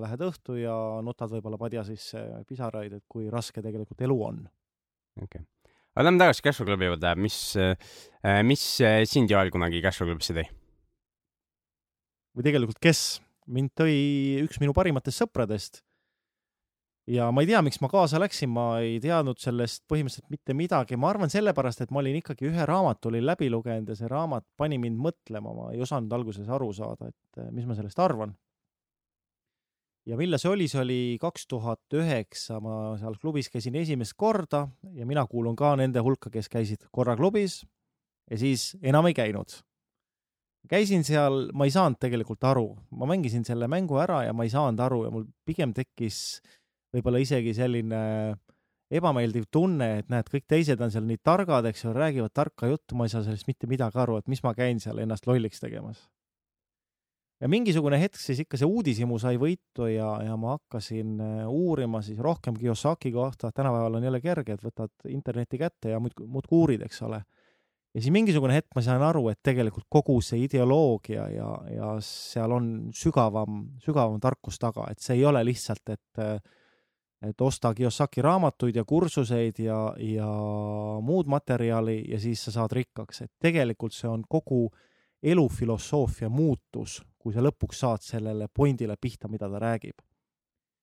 [0.03, 4.43] lähed õhtu ja nutad võib-olla padja sisse pisaraid, et kui raske tegelikult elu on.
[5.25, 7.39] Okei okay., aga lähme tagasi Cashflow klubi juurde, mis,
[8.47, 8.65] mis
[9.11, 10.47] sind, Joel, kunagi Cashflow klubisse tõi?
[12.39, 13.19] või tegelikult kes?
[13.49, 13.95] mind tõi
[14.45, 15.81] üks minu parimatest sõpradest.
[17.09, 20.99] ja ma ei tea, miks ma kaasa läksin, ma ei teadnud sellest põhimõtteliselt mitte midagi,
[21.01, 24.45] ma arvan sellepärast, et ma olin ikkagi ühe raamatu olin läbi lugenud ja see raamat
[24.61, 28.37] pani mind mõtlema, ma ei osanud alguses aru saada, et mis ma sellest arvan.
[30.09, 34.65] Ja millal see oli, see oli kaks tuhat üheksa, ma seal klubis käisin esimest korda
[34.97, 37.61] ja mina kuulun ka nende hulka, kes käisid korra klubis
[38.31, 39.61] ja siis enam ei käinud.
[40.69, 42.67] Käisin seal, ma ei saanud tegelikult aru,
[42.99, 46.41] ma mängisin selle mängu ära ja ma ei saanud aru ja mul pigem tekkis
[46.93, 48.01] võib-olla isegi selline
[48.89, 52.97] ebameeldiv tunne, et näed, kõik teised on seal nii targad, eks ju, räägivad tarka juttu,
[52.97, 56.07] ma ei saa sellest mitte midagi aru, et mis ma käin seal ennast lolliks tegemas.
[57.41, 62.03] Ja mingisugune hetk siis ikka see uudishimu sai võitu ja, ja ma hakkasin äh, uurima
[62.03, 66.59] siis rohkem Kiyosaki kohta, tänapäeval on jälle kerge, et võtad interneti kätte ja muudkui, muudkui
[66.59, 67.23] uurid, eks ole.
[67.95, 72.53] Ja siis mingisugune hetk ma sain aru, et tegelikult kogu see ideoloogia ja, ja seal
[72.53, 76.25] on sügavam, sügavam tarkus taga, et see ei ole lihtsalt, et
[77.19, 80.29] et osta Kiyosaki raamatuid ja kursuseid ja, ja
[81.03, 84.69] muud materjali ja siis sa saad rikkaks, et tegelikult see on kogu
[85.23, 90.01] elufilosoofia muutus, kui sa lõpuks saad sellele pointile pihta, mida ta räägib.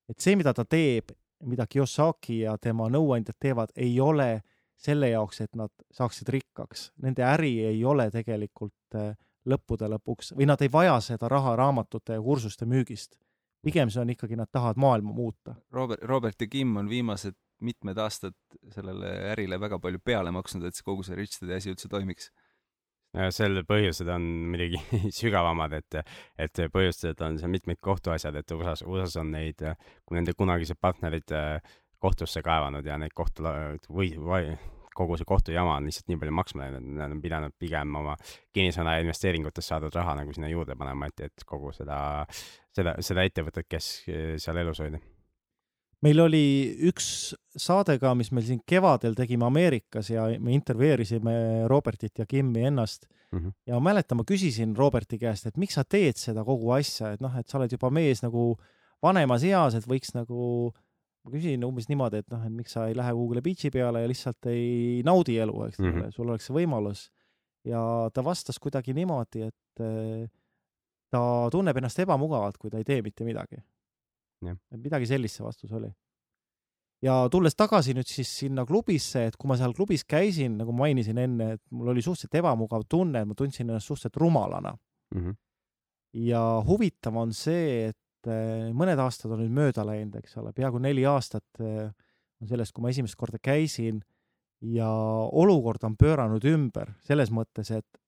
[0.05, 1.09] et see, mida ta teeb,
[1.49, 4.43] mida Kiyosaki ja tema nõuandjad teevad, ei ole
[4.77, 6.91] selle jaoks, et nad saaksid rikkaks.
[7.01, 9.15] Nende äri ei ole tegelikult äh,
[9.49, 13.17] lõppude lõpuks või nad ei vaja seda raha raamatute ja kursuste müügist.
[13.65, 15.55] pigem see on ikkagi, nad tahavad maailma muuta.
[15.73, 18.35] Robert, Robert ja Kim on viimased mitmed aastad
[18.69, 22.29] sellele ärile väga palju peale maksnud, et see kogu see Rich Daddy asi üldse toimiks
[23.35, 24.81] sel põhjused on muidugi
[25.19, 25.99] sügavamad, et,
[26.41, 29.65] et põhjused on seal mitmed kohtuasjad, et USA-s, USA-s on neid,
[30.05, 31.33] kui nende kunagised partnerid
[32.01, 33.45] kohtusse kaevanud ja neid kohtu
[33.89, 34.55] või, või
[34.95, 38.15] kogu see kohtujama on lihtsalt nii palju maksma läinud, et nad on pidanud pigem oma
[38.55, 41.97] kinnisvara investeeringutest saadud raha nagu sinna juurde panema, et, et kogu seda,
[42.75, 43.89] seda, seda ettevõtet, kes
[44.43, 45.01] seal elus hoida.
[46.05, 46.45] Meil oli
[46.89, 47.07] üks
[47.57, 51.35] saade ka, mis meil siin kevadel tegime Ameerikas ja me intervjueerisime
[51.71, 53.39] Robertit ja Kimmi ennast mm.
[53.39, 53.53] -hmm.
[53.67, 57.21] ja ma mäletan, ma küsisin Roberti käest, et miks sa teed seda kogu asja, et
[57.21, 58.55] noh, et sa oled juba mees nagu
[59.03, 60.71] vanemas eas, et võiks nagu
[61.25, 64.09] ma küsin umbes niimoodi, et noh, et miks sa ei lähe kuhugile beach'i peale ja
[64.09, 67.09] lihtsalt ei naudi elu, eks ole mm -hmm., sul oleks see võimalus.
[67.65, 70.27] ja ta vastas kuidagi niimoodi, et eh,
[71.09, 73.57] ta tunneb ennast ebamugavalt, kui ta ei tee mitte midagi.
[74.43, 75.91] Et midagi sellist see vastus oli.
[77.01, 81.17] ja tulles tagasi nüüd siis sinna klubisse, et kui ma seal klubis käisin, nagu mainisin
[81.17, 84.75] enne, et mul oli suhteliselt ebamugav tunne, ma tundsin ennast suhteliselt rumalana
[85.15, 85.21] mm.
[85.21, 85.35] -hmm.
[86.29, 90.53] ja huvitav on see, et et eh, mõned aastad on nüüd mööda läinud, eks ole,
[90.55, 91.89] peaaegu neli aastat eh,
[92.41, 94.01] on sellest, kui ma esimest korda käisin
[94.65, 98.01] ja olukord on pööranud ümber selles mõttes, et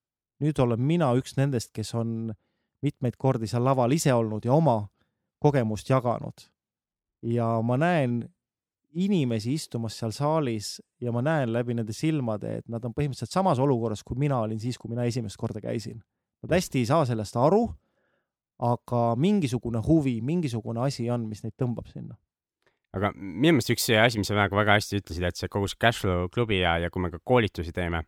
[0.44, 2.34] nüüd olen mina üks nendest, kes on
[2.86, 4.84] mitmeid kordi seal laval ise olnud ja oma
[5.40, 6.48] kogemust jaganud.
[7.22, 8.30] ja ma näen
[8.94, 13.60] inimesi istumas seal saalis ja ma näen läbi nende silmade, et nad on põhimõtteliselt samas
[13.60, 16.00] olukorras, kui mina olin siis, kui mina esimest korda käisin.
[16.46, 17.66] Nad hästi ei saa sellest aru,
[18.64, 22.18] aga mingisugune huvi, mingisugune asi on, mis neid tõmbab sinna
[22.98, 25.80] aga minu meelest üks asi, mis sa nagu väga hästi ütlesid, et see kogu see
[25.82, 28.04] Cashflow klubi ja, ja kui me ka koolitusi teeme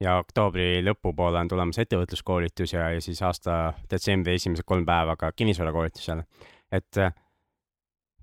[0.00, 5.32] ja oktoobri lõpupoole on tulemas ettevõtluskoolitus ja, ja siis aasta detsembri esimesed kolm päeva ka
[5.36, 6.24] kinnisvarakoolitusele.
[6.72, 7.14] et äh,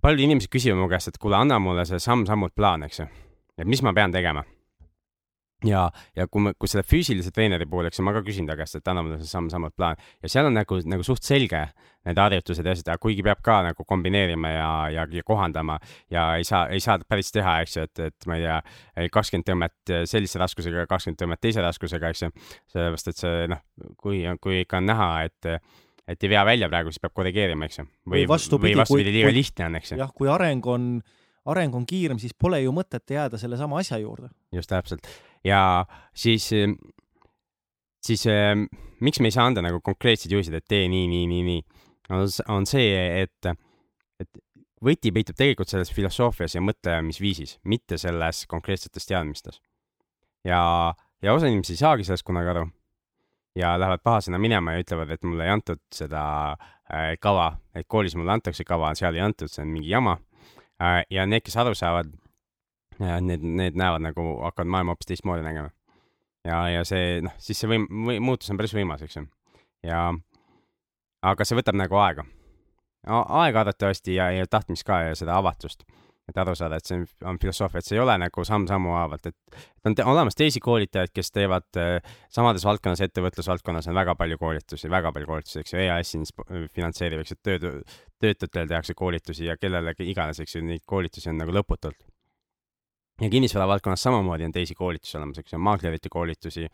[0.02, 3.10] paljud inimesed küsivad mu käest, et kuule, anna mulle see samm-sammult plaan, eks ju.
[3.58, 4.44] et mis ma pean tegema
[5.66, 8.58] ja, ja kui me, kui selle füüsilise treeneri puhul, eks ju, ma ka küsin ta
[8.60, 11.64] käest, et anna mulle see samm-sammult plaan ja seal on nagu, nagu suht selge
[12.08, 15.80] need harjutused ja asjad, kuigi peab ka nagu kombineerima ja, ja, ja kohandama
[16.14, 19.50] ja ei saa, ei saa päris teha, eks ju, et, et ma ei tea, kakskümmend
[19.50, 22.32] tõmmet sellise raskusega, kakskümmend tõmmet teise raskusega, eks ju.
[22.74, 23.64] sellepärast, et see noh,
[23.98, 25.54] kui, kui ikka on näha, et
[26.08, 27.88] et ei vea välja praegu, siis peab korrigeerima, eks ju.
[28.08, 29.98] või vastupidi, vastupidi, liiga lihtne on, eks ju.
[30.00, 30.92] jah, kui areng on,
[31.52, 34.32] areng on kiirem, siis pole ju mõtet jääda sellesama asja juurde.
[34.56, 35.10] just täpselt
[35.46, 36.50] ja siis,
[38.02, 38.26] siis
[39.00, 41.64] miks me ei saa anda nagu konkreetseid juhiseid, et tee nii, nii, nii, nii,
[42.50, 42.92] on see,
[43.24, 43.50] et,
[44.22, 44.42] et
[44.84, 49.62] võti peitub tegelikult selles filosoofias ja mõtlemisviisis, mitte selles konkreetsetes teadmistes.
[50.46, 52.68] ja, ja osa inimesi ei saagi sellest kunagi aru
[53.58, 56.24] ja lähevad pahasena minema ja ütlevad, et mulle ei antud seda
[56.54, 60.18] äh, kava, et koolis mulle antakse kava, seal ei antud, see on mingi jama
[60.82, 61.04] äh,.
[61.10, 62.14] ja need, kes aru saavad
[63.00, 65.70] ja need, need näevad nagu, hakkavad maailma hoopis teistmoodi nägema.
[66.46, 69.28] ja, ja see, noh, siis see võim-, või, muutus on päris võimas, eks ju.
[69.88, 70.02] ja,
[71.22, 72.26] aga see võtab nagu aega.
[73.08, 75.86] aega arvatavasti ja, ja tahtmist ka ja seda avatust.
[76.28, 79.62] et aru saada, et see on, filosoofia, et see ei ole nagu samm-sammu haavalt, et,
[79.88, 84.90] on te olemas teisi koolitajaid, kes teevad äh, samades valdkonnas, ettevõtlusvaldkonnas on väga palju koolitusi,
[84.92, 86.12] väga palju koolitusi, eks ju, EAS
[86.76, 87.72] finantseerib, eks ju, töö,
[88.20, 92.04] töötajatele tehakse koolitusi ja kellele iganes, eks ju, neid koolitusi on nagu lõputult
[93.22, 96.68] ja kinnisvara valdkonnas samamoodi on teisi koolitusi olemas, eks ju, maaklerite koolitusi,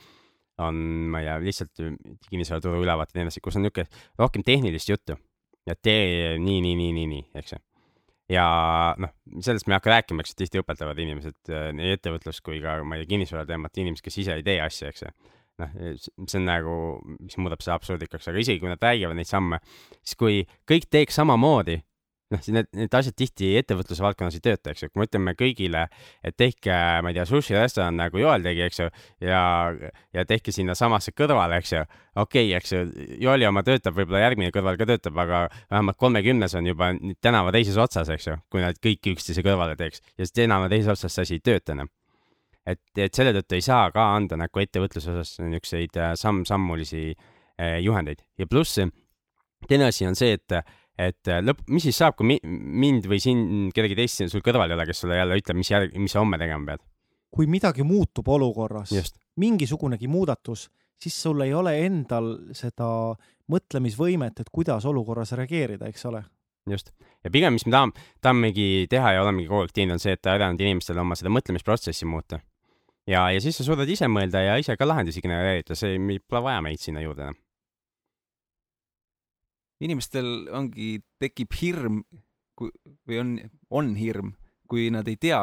[0.64, 0.80] on,
[1.12, 1.84] ma ei tea, lihtsalt
[2.30, 3.88] kinnisvaraturu ülevaated ja nii edasi, kus on niisugune
[4.20, 5.18] rohkem tehnilist juttu.
[5.66, 7.60] ja tee nii, nii, nii, nii, nii, eks ju.
[8.36, 8.48] ja
[9.00, 12.82] noh, sellest me ei hakka rääkima, eks tihti õpetavad inimesed äh, nii ettevõtlust kui ka,
[12.84, 15.14] ma ei tea, kinnisvara teemat, inimesed, kes ise ei tee asja, eks ju
[15.62, 15.74] noh,
[16.26, 16.76] see on nagu,
[17.22, 19.60] mis muudab seda absurdikaks, aga isegi kui nad räägivad neid samme,
[20.02, 21.78] siis kui kõik teeks samamoodi,
[22.34, 25.84] noh, need, need asjad tihti ettevõtluse valdkonnas ei tööta, eks ju, kui me ütleme kõigile,
[26.26, 28.90] et tehke, ma ei tea, sushi restoran nagu Joel tegi, eks ju,
[29.28, 29.44] ja,
[30.16, 31.84] ja tehke sinna samasse kõrvale, eks ju.
[32.16, 32.84] okei okay,, eks ju,
[33.24, 36.94] Joeli oma töötab, võib-olla järgmine kõrval ka töötab, aga vähemalt kolmekümnes on juba
[37.24, 40.04] tänava teises otsas, eks ju, kui nad kõik üksteise kõrvale teeks.
[40.18, 41.92] Ja siis tänava teises otsas see asi ei tööta enam.
[42.64, 47.80] Et, et selle tõttu ei saa ka anda nagu ettevõtluse osas niisuguseid äh, samm-sammulisi eh,
[47.84, 48.24] juhendeid.
[48.40, 48.80] Ja pluss
[49.68, 50.56] teine asi on see, et
[51.00, 54.70] et äh, lõpp, mis siis saab, kui mi, mind või siin kedagi teist sul kõrval
[54.72, 56.86] ei ole, kes sulle jälle ütleb, mis järg, mis sa homme tegema pead?
[57.34, 58.92] kui midagi muutub olukorras,
[59.42, 60.68] mingisugunegi muudatus,
[61.02, 62.86] siis sul ei ole endal seda
[63.50, 66.22] mõtlemisvõimet, et kuidas olukorras reageerida, eks ole
[66.70, 66.94] just,
[67.26, 70.30] ja pigem, mis me tahame, tahamegi teha ja olemegi kogu aeg teinud, on see, et
[70.30, 72.38] aidanud inimestel oma seda mõtlemisprotsessi muuta.
[73.10, 75.98] ja, ja siis sa suudad ise mõelda ja ise ka lahendusi genereerida, see,
[76.30, 77.42] pole vaja meid sinna juurde enam
[79.84, 82.02] inimestel ongi, tekib hirm
[83.10, 83.36] või on,
[83.74, 84.34] on hirm,
[84.70, 85.42] kui nad ei tea,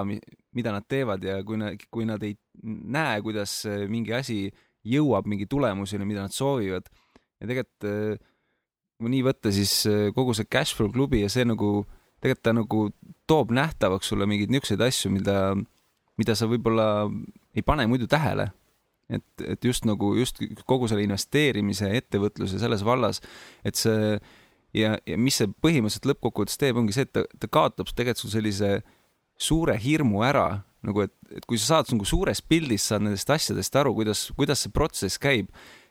[0.56, 4.42] mida nad teevad ja kui nad, kui nad ei näe, kuidas mingi asi
[4.86, 6.88] jõuab mingi tulemuseni, mida nad soovivad.
[7.40, 8.26] ja tegelikult
[9.00, 9.72] kui nii võtta, siis
[10.16, 11.86] kogu see Cashflow klubi ja see nagu,
[12.20, 12.80] tegelikult ta nagu
[13.28, 15.54] toob nähtavaks sulle mingeid niisuguseid asju, mida,
[16.20, 17.08] mida sa võib-olla
[17.56, 18.50] ei pane muidu tähele
[19.10, 23.20] et, et just nagu just kogu selle investeerimise, ettevõtluse selles vallas,
[23.66, 24.16] et see
[24.76, 28.34] ja, ja mis see põhimõtteliselt lõppkokkuvõttes teeb, ongi see, et ta, ta kaotab tegelikult sul
[28.34, 28.72] sellise
[29.40, 33.76] suure hirmu ära, nagu et, et kui sa saad nagu suures pildis saad nendest asjadest
[33.76, 35.50] aru, kuidas, kuidas see protsess käib,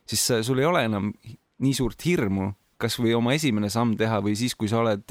[0.10, 1.12] siis sul ei ole enam
[1.60, 5.03] nii suurt hirmu, kasvõi oma esimene samm teha või siis, kui sa oled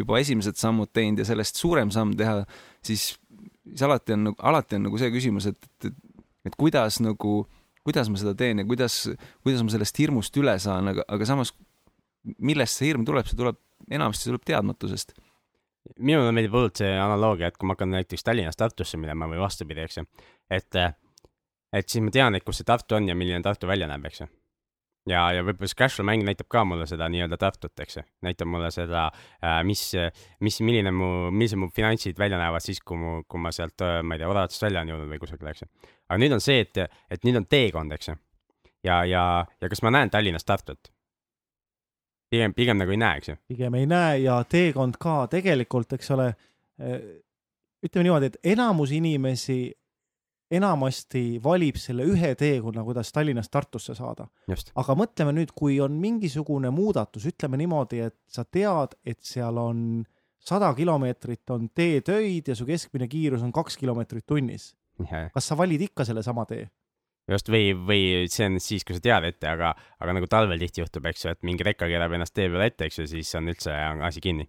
[0.00, 2.38] juba esimesed sammud teinud ja sellest suurem samm teha,
[2.84, 3.10] siis,
[3.66, 6.11] siis alati on, alati on nagu see küsimus, et, et, et
[6.58, 7.34] kuidas nagu,
[7.86, 9.04] kuidas ma seda teen ja kuidas,
[9.42, 11.54] kuidas ma sellest hirmust üle saan, aga, aga samas
[12.38, 13.58] millest see hirm tuleb, see tuleb,
[13.90, 15.14] enamasti tuleb teadmatusest.
[15.98, 19.82] minule meeldib hullult see analoogia, et kui ma hakkan näiteks Tallinnast Tartusse minema või vastupidi,
[19.82, 20.04] eks ju,
[20.50, 20.78] et,
[21.74, 24.22] et siis ma tean, et kus see Tartu on ja milline Tartu välja näeb, eks
[24.22, 24.30] ju
[25.08, 28.50] ja, ja võib-olla see Cashflow mäng näitab ka mulle seda nii-öelda Tartut, eks ju, näitab
[28.50, 29.08] mulle seda,
[29.66, 29.84] mis,
[30.44, 34.16] mis, milline mu, millised mu finantsid välja näevad siis, kui mu, kui ma sealt, ma
[34.16, 35.70] ei tea, odavatest välja olen jõudnud või kusagile, eks ju.
[36.12, 38.16] Aga nüüd on see, et, et nüüd on teekond, eks ju.
[38.84, 39.24] ja, ja,
[39.60, 40.92] ja kas ma näen Tallinnast Tartut?
[42.32, 43.36] pigem, pigem nagu ei näe, eks ju.
[43.48, 46.32] pigem ei näe ja teekond ka tegelikult, eks ole
[47.82, 49.72] ütleme niimoodi, et enamus inimesi
[50.52, 54.26] enamasti valib selle ühe teekonna, kuidas Tallinnast Tartusse saada.
[54.76, 60.04] aga mõtleme nüüd, kui on mingisugune muudatus, ütleme niimoodi, et sa tead, et seal on
[60.42, 64.74] sada kilomeetrit on teetöid ja su keskmine kiirus on kaks kilomeetrit tunnis.
[65.34, 66.66] Kas sa valid ikka sellesama tee?
[67.30, 70.82] just või, või see on siis, kui sa tead ette, aga, aga nagu talvel tihti
[70.82, 73.50] juhtub, eks ju, et mingi rekka keerab ennast tee peale ette, eks ju, siis on
[73.52, 74.48] üldse on asi kinni.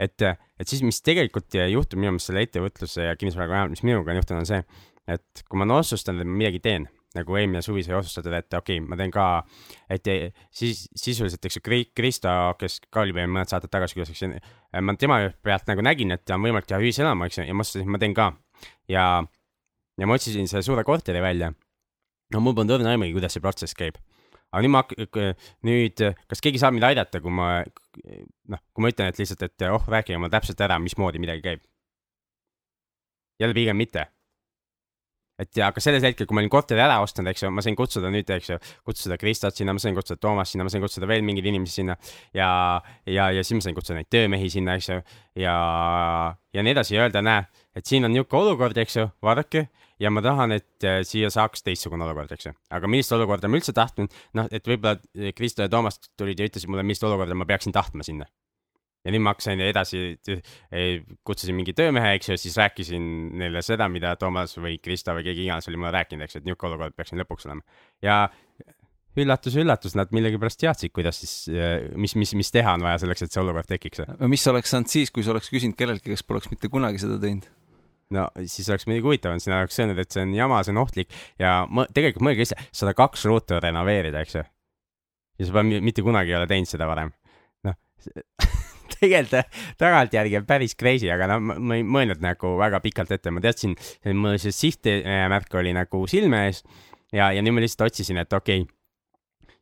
[0.00, 4.10] et, et siis, mis tegelikult juhtub minu meelest selle ettevõtluse ja kinnisvaraga ajal, mis minuga
[4.10, 4.62] on juhtunud, on see,
[5.12, 8.54] et kui ma olen otsustanud, et ma midagi teen, nagu eelmine suvi sai otsustatud, et
[8.54, 9.26] okei okay,, ma teen ka,
[9.90, 10.06] et
[10.54, 11.64] siis sisuliselt, eks ju,
[11.96, 14.30] Kristo, kes ka oli meil mõned saated tagasi külas, eks ju,
[14.86, 17.88] ma tema pealt nagu nägin, et on võimalik teha ühiselamu, eks ju, ja ma otsustasin,
[17.88, 18.30] et ma teen ka.
[18.90, 19.04] ja,
[20.00, 21.52] ja ma otsisin selle suure korteri välja
[22.34, 23.98] no mul polnud õrna aimugi, kuidas see protsess käib.
[24.50, 24.84] aga nüüd ma
[25.66, 27.50] nüüd, kas keegi saab mind aidata, kui ma,
[28.50, 31.68] noh, kui ma ütlen, et lihtsalt, et oh, rääkige mulle täpselt ära, mismoodi midagi käib.
[33.40, 34.06] jälle pigem mitte.
[35.40, 37.76] et ja, aga sellel hetkel, kui ma olin korteri ära ostnud, eks ju, ma sain
[37.76, 41.08] kutsuda nüüd, eks ju, kutsuda Kristot sinna, ma sain kutsuda Toomas sinna, ma sain kutsuda
[41.08, 41.96] veel mingeid inimesi sinna
[42.36, 42.50] ja,
[43.08, 44.98] ja, ja siis ma sain kutsuda neid töömehi sinna, eks ju,
[45.40, 45.54] ja,
[46.52, 50.10] ja nii edasi ja öelda, näe, et siin on niisugune olukord, eks ju, vaadake ja
[50.12, 52.54] ma tahan, et äh, siia saaks teistsugune olukord, eks ju.
[52.72, 56.48] aga millist olukorda ma üldse tahtnud, noh, et võib-olla äh, Kristo ja Toomas tulid ja
[56.48, 58.28] ütlesid mulle, millist olukorda ma peaksin tahtma sinna.
[59.04, 60.00] ja nüüd ma hakkasin edasi,
[61.24, 63.04] kutsusin mingi töömehe, eks ju, siis rääkisin
[63.40, 66.48] neile seda, mida Toomas või Kristo või keegi iganes oli mulle rääkinud, eks ju, et
[66.48, 67.64] niisugune olukord peaks siin lõpuks olema.
[68.04, 68.26] ja
[69.20, 71.32] üllatus, üllatus, nad millegipärast teadsid, kuidas siis,
[71.96, 74.04] mis, mis, mis teha on vaja selleks, et see olukord tekiks.
[74.28, 77.48] mis oleks saanud siis, kui sa oleks küsinud kelleltki, kes poleks mitte kunagi seda teinud?
[78.14, 80.82] No siis oleks muidugi huvitav olnud, sina oleks öelnud, et see on jama, see on
[80.82, 84.44] ohtlik ja ma tegelikult mõelge ise, sada kaks ruutu renoveerida, eks ju.
[85.40, 87.12] ja sa pole mitte kunagi ei ole teinud seda varem.
[87.68, 87.78] noh,
[88.96, 93.42] tegelikult tagantjärgi on päris crazy, aga no ma ei mõelnud nagu väga pikalt ette, ma
[93.44, 93.76] teadsin,
[94.14, 96.64] mul see sihtmärk oli nagu silme ees
[97.14, 98.76] ja, ja nüüd ma lihtsalt otsisin, et okei okay,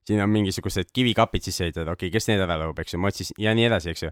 [0.09, 3.11] siin on mingisugused kivikapid sisse ehitatud, okei okay,, kes need ära lõhub, eks ju, ma
[3.13, 4.11] otsisin ja nii edasi, eks ju.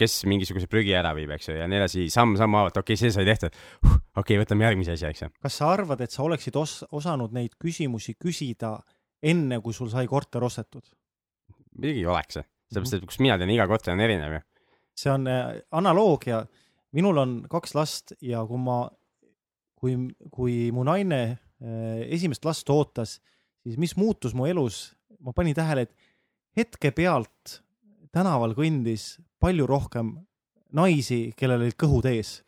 [0.00, 3.14] kes mingisuguse prügi ära viib, eks ju, ja nii edasi, samm-sammu haavata, okei okay,, see
[3.14, 3.98] sai tehtud huh,.
[4.18, 5.30] okei okay,, võtame järgmise asja, eks ju.
[5.46, 8.74] kas sa arvad, et sa oleksid os osanud neid küsimusi küsida
[9.22, 10.84] enne, kui sul sai korter ostetud?
[11.78, 12.40] muidugi oleks,
[12.72, 14.44] sellepärast et kus mina tean, iga korter on erinev ju.
[14.98, 16.42] see on äh, analoogia,
[16.98, 18.82] minul on kaks last ja kui ma,
[19.78, 19.94] kui,
[20.34, 23.18] kui mu naine äh, esimest last ootas,
[23.62, 25.94] siis mis muutus mu elus, ma panin tähele, et
[26.58, 27.60] hetke pealt
[28.14, 30.14] tänaval kõndis palju rohkem
[30.76, 32.38] naisi, kellel olid kõhud ees.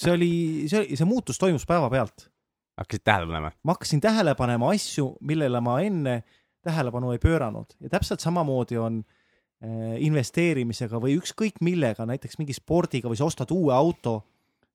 [0.00, 0.32] see oli,
[0.70, 2.28] see oli, see muutus toimus päevapealt.
[2.76, 3.52] hakkasid tähele panema?
[3.62, 6.22] ma hakkasin tähele panema asju, millele ma enne
[6.66, 13.08] tähelepanu ei pööranud ja täpselt samamoodi on äh, investeerimisega või ükskõik millega, näiteks mingi spordiga
[13.08, 14.18] või sa ostad uue auto,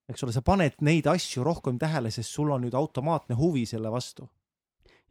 [0.09, 3.91] eks ole, sa paned neid asju rohkem tähele, sest sul on nüüd automaatne huvi selle
[3.93, 4.27] vastu.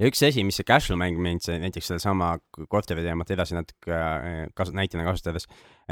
[0.01, 2.33] Ja üks asi, mis see cashflow mäng mind see näiteks sedasama
[2.73, 5.47] korteri teemat edasi natuke äh, kasu-, näitena kasutades.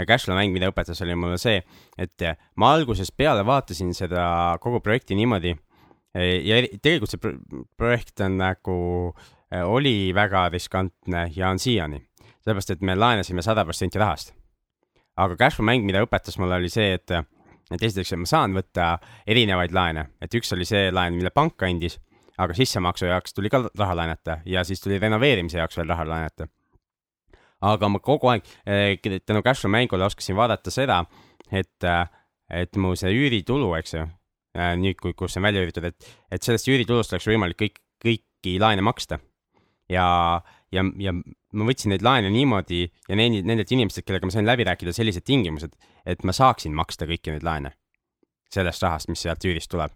[0.09, 1.61] Cashflow mäng, mida õpetas, oli mulle see,
[2.01, 7.35] et äh, ma algusest peale vaatasin seda kogu projekti niimoodi äh, ja tegelikult see pro
[7.77, 8.79] projekt on nagu,
[9.49, 12.03] oli väga riskantne ja on siiani.
[12.45, 14.35] sellepärast, et me laenasime sada protsenti rahast.
[15.17, 17.11] aga cashflow mäng, mida õpetas mulle, oli see, et,
[17.73, 18.91] et esiteks, et ma saan võtta
[19.27, 21.99] erinevaid laene, et üks oli see laen, mille pank andis
[22.39, 26.49] aga sissemaksu jaoks tuli ka raha laenata ja siis tuli renoveerimise jaoks veel raha laenata.
[27.61, 31.05] aga ma kogu aeg eh, tänu Cashflow mängule oskasin vaadata seda,
[31.51, 31.89] et,
[32.51, 34.05] et mu see üüritulu, eks ju,
[34.79, 38.59] nüüd, kui, kus see on välja üüritud, et, et sellest üüritulust oleks võimalik kõik, kõiki
[38.63, 39.19] laene maksta.
[39.91, 40.07] ja,
[40.73, 41.13] ja, ja
[41.53, 45.25] ma võtsin neid laene niimoodi ja neid, nendelt inimestelt, kellega ma sain läbi rääkida sellised
[45.25, 45.75] tingimused,
[46.07, 47.73] et ma saaksin maksta kõiki neid laene
[48.53, 49.93] sellest rahast, mis sealt üürist tuleb.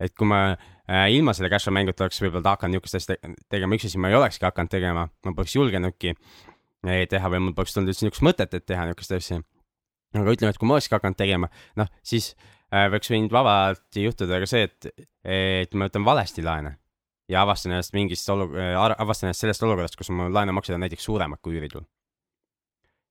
[0.00, 3.88] et kui ma ilma selle cashflow mänguta oleks võib-olla hakanud niisugust asja te tegema, üks
[3.88, 7.90] asi ma ei olekski hakanud tegema, ma poleks julgenudki eh, teha või mul poleks tulnud
[7.90, 9.40] üldse niisugust mõtet, et teha niisugust asja.
[10.14, 11.50] aga ütleme, et kui ma olekski hakanud tegema,
[11.80, 12.32] noh siis
[12.70, 16.76] äh, võiks võinud vabalt juhtuda ka see, et, et ma võtan valesti laene
[17.28, 21.42] ja avastan ennast mingist olu-, avastan ennast sellest olukorrast, kus mu laenumaksed on näiteks suuremad
[21.42, 21.82] kui üüritul.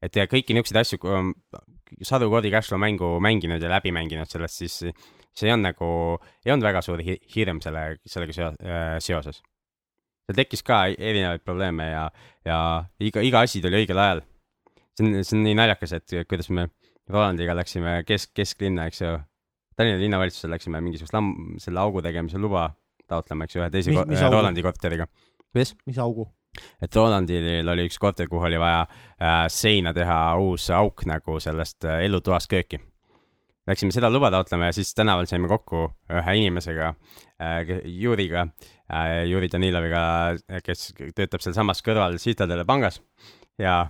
[0.04, 1.34] et ja kõiki niisuguseid asju, kui on
[2.06, 4.96] sadu kordi cashflow mängu mänginud ja läbi mänginud sellest, siis
[5.36, 5.90] see ei olnud nagu,
[6.46, 9.42] ei olnud väga suur hi- hirm selle, sellega seo- äh, seoses.
[10.26, 12.06] seal tekkis ka erinevaid probleeme ja,
[12.46, 12.60] ja
[13.00, 14.22] iga, iga asi tuli õigel ajal.
[14.96, 16.70] see on, see on nii naljakas, et kuidas me
[17.12, 19.12] Rolandiga läksime kesk, kesklinna, eks ju.
[19.78, 22.70] Tallinna linnavalitsusele läksime mingisugust lamm, selle augu tegemise luba
[23.12, 24.24] taotlema, eks ju, ühe teise Mis- mis?
[24.32, 25.06] Rolandi korteriga.
[25.54, 25.76] kuidas?
[25.86, 26.26] mis augu?
[26.82, 28.86] et Rolandil oli üks korter, kuhu oli vaja
[29.20, 32.80] äh, seina teha uus auk nagu sellest äh, elutoast kööki.
[33.68, 36.94] Läksime seda luba taotlema ja siis tänaval saime kokku ühe inimesega
[37.42, 38.48] äh,, Juriga
[38.92, 40.06] äh,, Juri Daniloviga,
[40.66, 43.02] kes töötab sealsamas kõrval Citadele pangas
[43.62, 43.86] ja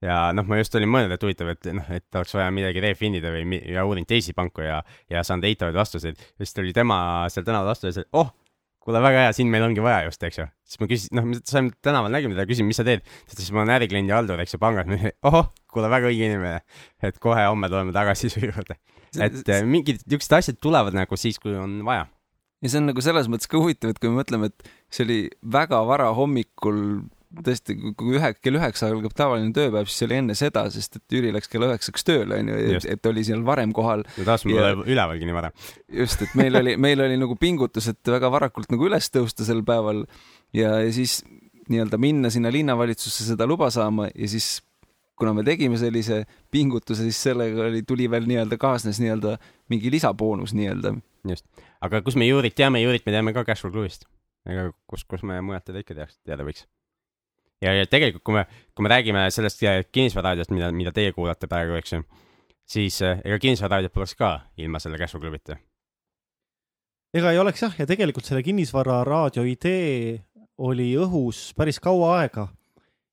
[0.00, 3.32] ja noh, ma just olin mõelnud, et huvitav, et noh, et oleks vaja midagi refinida
[3.34, 4.78] või mi- ja uurin teisi panku ja,
[5.12, 6.20] ja saanud eitavaid vastuseid.
[6.40, 8.30] siis tuli tema seal tänaval vastu ja ütles, et oh,
[8.84, 10.46] kuule, väga hea, siin meil ongi vaja just, eks ju.
[10.66, 13.04] siis ma küsisin, noh, me saime tänaval nägime teda, küsisin, mis sa teed.
[13.04, 14.88] ta ütles, ma olen ärikliendi haldur, eks ju, pangas.
[15.28, 16.62] ohoh, kuule, väga õige inimene.
[17.04, 18.78] et kohe homme tuleme tagasi su juurde.
[19.18, 22.08] et äh, mingid niisugused asjad tulevad nagu siis, kui on vaja.
[22.64, 25.20] ja see on nagu selles mõttes ka huvitav, et kui me mõtleme, et see oli
[25.58, 26.80] väga vara hommikul
[27.30, 31.14] tõesti, kui ühe, kell üheksa algab tavaline tööpäev, siis see oli enne seda, sest et
[31.14, 34.02] Jüri läks kella üheksaks tööle, onju, et oli seal varem kohal.
[34.16, 34.72] no taas mul ja...
[34.74, 35.52] ülevalgi nii vara.
[36.00, 39.62] just, et meil oli, meil oli nagu pingutus, et väga varakult nagu üles tõusta sel
[39.66, 40.02] päeval
[40.56, 41.20] ja, ja siis
[41.70, 44.58] nii-öelda minna sinna linnavalitsusse seda luba saama ja siis
[45.20, 49.36] kuna me tegime sellise pingutuse, siis sellega oli, tuli veel nii-öelda kaasnes nii-öelda
[49.70, 50.96] mingi lisaboonus nii-öelda.
[51.30, 51.46] just,
[51.80, 54.08] aga kus me Jurit teame, Jurit me teame ka Cashflow Crew'ist.
[54.50, 56.66] ega kus, kus me mujalt teda ikka teaks, teada võiks
[57.64, 58.44] ja, ja tegelikult, kui me,
[58.74, 62.04] kui me räägime sellest kinnisvararaadiost, mida, mida teie kuulate praegu, eks ju,
[62.70, 65.58] siis eh, ega kinnisvararaadiot poleks ka ilma selle Cashflow klubita.
[67.16, 70.20] ega ei oleks jah, ja tegelikult selle kinnisvararaadio idee
[70.60, 72.48] oli õhus päris kaua aega.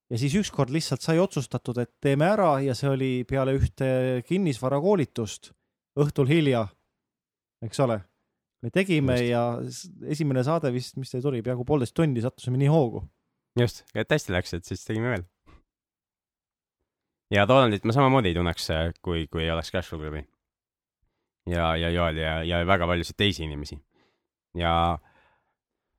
[0.10, 5.52] ja siis ükskord lihtsalt sai otsustatud, et teeme ära ja see oli peale ühte kinnisvarakoolitust
[6.00, 6.68] õhtul hilja,
[7.66, 8.00] eks ole.
[8.62, 9.30] me tegime Just.
[9.30, 13.04] ja esimene saade vist, mis see tuli, peaaegu poolteist tundi sattusime nii hoogu
[13.58, 15.26] just, et hästi läks, et siis tegime veel.
[17.34, 20.24] ja Rolandit ma samamoodi ei tunneks, äh, kui, kui ei oleks Cashflow klubi.
[21.50, 23.80] ja, ja Joel ja, ja väga paljusid teisi inimesi.
[24.56, 24.74] ja,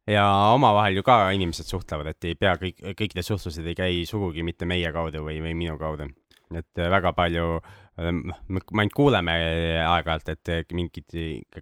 [0.07, 4.07] ja omavahel ju ka inimesed suhtlevad, et ei pea kõik, kõik need suhtlused ei käi
[4.09, 6.09] sugugi mitte meie kaudu või, või minu kaudu.
[6.55, 7.61] et äh, väga palju,
[7.99, 9.37] noh, me ainult kuuleme
[9.85, 11.17] aeg-ajalt, et mingid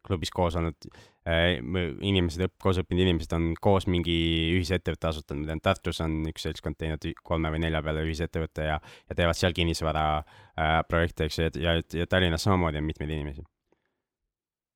[0.05, 4.15] klubis koos olnud Äh, inimesed, koos õppinud inimesed on koos mingi
[4.55, 9.17] ühisettevõtte asutanud, tean, Tartus on üks seltskond teinud kolme või nelja peale ühisettevõtte ja, ja
[9.19, 10.77] teevad seal kinnisvara äh,
[11.27, 13.43] eks ju, ja, ja Tallinnas samamoodi on mitmeid inimesi.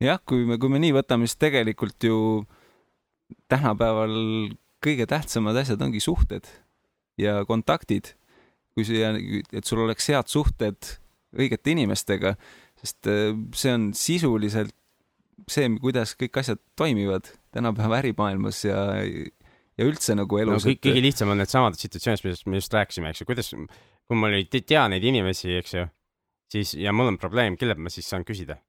[0.02, 2.18] jah, kui me, kui me nii võtame, siis tegelikult ju
[3.46, 4.16] tänapäeval
[4.82, 6.50] kõige tähtsamad asjad ongi suhted
[7.20, 8.16] ja kontaktid.
[8.74, 9.14] kui siia,
[9.52, 10.96] et sul oleks head suhted
[11.30, 12.34] õigete inimestega,
[12.82, 14.74] sest äh, see on sisuliselt
[15.48, 20.74] see, kuidas kõik asjad toimivad tänapäeva ärimaailmas ja, ja üldse nagu elus no,.
[20.82, 24.48] kõige lihtsam on needsamad situatsioonid, millest me just rääkisime, eks ju, kuidas, kui ma ei
[24.50, 25.86] tea neid inimesi, eks ju,
[26.52, 28.60] siis ja mul on probleem, kellelt ma siis saan küsida?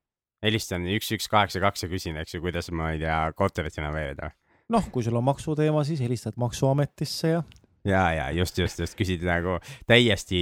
[0.42, 4.32] helistan üks, üks, kaheksa, kaks ja küsin, eks ju, kuidas ma ei tea, korterit renoveerida.
[4.72, 7.44] noh, kui sul on maksuteema, siis helistad Maksuametisse ja.
[7.86, 9.60] ja, ja just, just, just küsid nagu
[9.90, 10.42] täiesti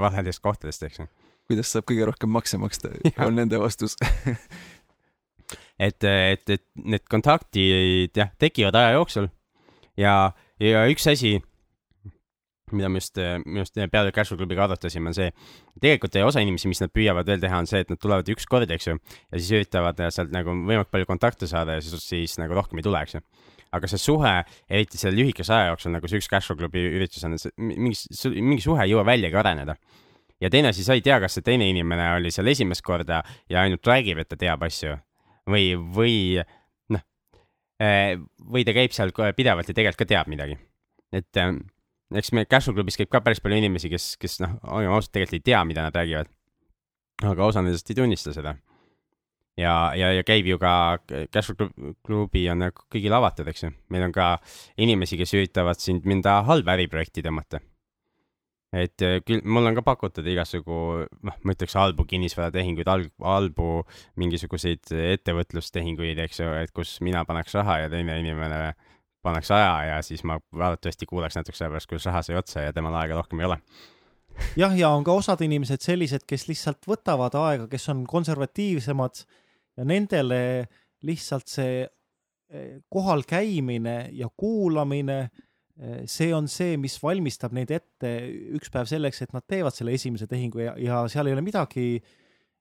[0.00, 1.08] valedest kohtadest, eks ju.
[1.48, 2.92] kuidas saab kõige rohkem makse maksta,
[3.26, 3.96] on nende vastus
[5.78, 9.30] et, et, et need kontaktid jah, tekivad aja jooksul.
[9.98, 11.36] Ja, ja üks asi,
[12.72, 15.30] mida me just, me just peale Casual klubiga arutasime, on see,
[15.80, 18.70] tegelikult osa inimesi, mis nad püüavad veel teha, on see, et nad tulevad üks kord,
[18.74, 22.58] eks ju, ja siis üritavad sealt nagu võimalikult palju kontakte saada ja siis, siis nagu
[22.58, 23.24] rohkem ei tule, eks ju.
[23.76, 24.30] Aga see suhe,
[24.72, 27.98] eriti selle lühikese aja jooksul, nagu see üks Casual klubi üritus on, mingi,
[28.38, 29.76] mingi suhe ei jõua väljagi areneda.
[30.40, 33.20] Ja teine asi, sa ei tea, kas see teine inimene oli seal esimest korda
[33.50, 34.94] ja ainult räägib, et ta teab asju
[35.48, 36.14] või, või
[36.94, 37.04] noh,
[37.82, 40.58] eh, või ta käib seal pidevalt ja tegelikult ka teab midagi.
[41.12, 41.52] et eh,
[42.20, 45.40] eks meil Casual klubis käib ka päris palju inimesi, kes, kes noh, olgem ausad, tegelikult
[45.40, 46.32] ei tea, mida nad räägivad.
[47.28, 48.56] aga osa nendest ei tunnista seda.
[49.58, 50.74] ja, ja, ja käib ju ka,
[51.34, 51.72] Casual
[52.04, 53.72] klubi on kõigile avatud, eks ju.
[53.88, 54.36] meil on ka
[54.76, 57.62] inimesi, kes üritavad sind mõnda halba äriprojekti tõmmata
[58.76, 62.90] et äh, küll mul on ka pakutud igasugu, noh, ma ütleks halbu kinnisvaratehinguid,
[63.24, 63.68] halbu
[64.20, 68.74] mingisuguseid ettevõtlustehinguid, eks ju, et kus mina paneks raha ja teine inimene
[69.24, 72.74] paneks aja ja siis ma arvatavasti kuuleks natuke selle pärast, kuidas raha sai otsa ja
[72.76, 73.58] temal aega rohkem ei ole.
[74.58, 79.24] Jah, ja on ka osad inimesed sellised, kes lihtsalt võtavad aega, kes on konservatiivsemad
[79.78, 80.40] ja nendele
[81.06, 85.28] lihtsalt see eh, kohal käimine ja kuulamine
[86.10, 88.08] see on see, mis valmistab neid ette
[88.58, 92.00] üks päev selleks, et nad teevad selle esimese tehingu ja, ja seal ei ole midagi,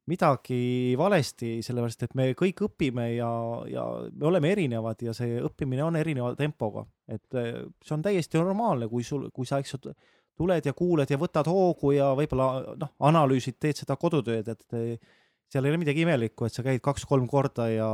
[0.08, 0.60] midagi
[1.00, 3.32] valesti, sellepärast et me kõik õpime ja,
[3.72, 6.86] ja me oleme erinevad ja see õppimine on erineva tempoga.
[7.08, 9.94] et eh, see on täiesti normaalne, kui sul, kui sa, eks ju,
[10.38, 15.16] tuled ja kuuled ja võtad hoogu ja võib-olla noh, analüüsid, teed seda kodutööd, et eh,
[15.52, 17.90] seal ei ole midagi imelikku, et sa käid kaks-kolm korda ja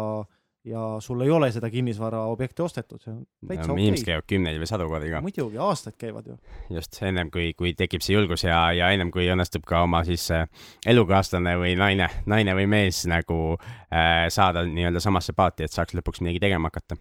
[0.66, 4.60] ja sul ei ole seda kinnisvaraobjekti ostetud, see on täitsa no, okei inimesed käivad kümneid
[4.62, 5.22] või sadu kordi ka.
[5.26, 6.38] muidugi, aastaid käivad ju.
[6.78, 10.30] just ennem kui, kui tekib see julgus ja, ja ennem kui õnnestub ka oma siis
[10.36, 10.48] äh,
[10.88, 16.24] elukaaslane või naine, naine või mees nagu äh, saada nii-öelda samasse paati, et saaks lõpuks
[16.24, 17.00] midagi tegema hakata.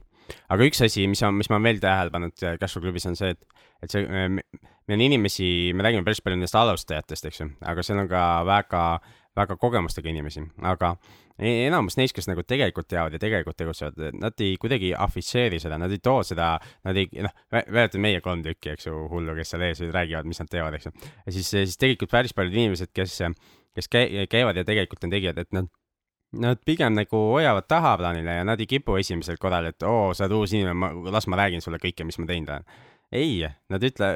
[0.51, 3.19] aga üks asi, mis on, mis ma olen veel tähele pannud äh, Cashflow klubis on
[3.19, 4.29] see, et, et see äh,,
[4.91, 8.23] meil on inimesi, me räägime päris palju nendest alustajatest, eks ju, aga seal on ka
[8.49, 8.85] väga,
[9.37, 10.95] väga kogemustega inimesi, aga
[11.39, 15.79] e- enamus neist, kes nagu tegelikult teavad ja tegelikult tegutsevad, nad ei kuidagi afišeeri seda,
[15.81, 16.55] nad ei too seda,
[16.85, 20.43] nad ei, noh, mäletad meie kolm tükki, eks ju, hullu, kes seal ees räägivad, mis
[20.43, 20.97] nad teevad, eks ju.
[21.27, 23.21] ja siis, siis tegelikult päris paljud inimesed, kes,
[23.77, 25.71] kes käi- käivad ja tegelikult on tegijad, et nad
[26.33, 30.33] Nad pigem nagu hoiavad tahaplaanile ja nad ei kipu esimesel korral, et oo, sa oled
[30.39, 32.65] uus inimene, las ma räägin sulle kõike, mis ma teinud olen.
[33.13, 33.43] ei,
[33.73, 34.11] nad ütle,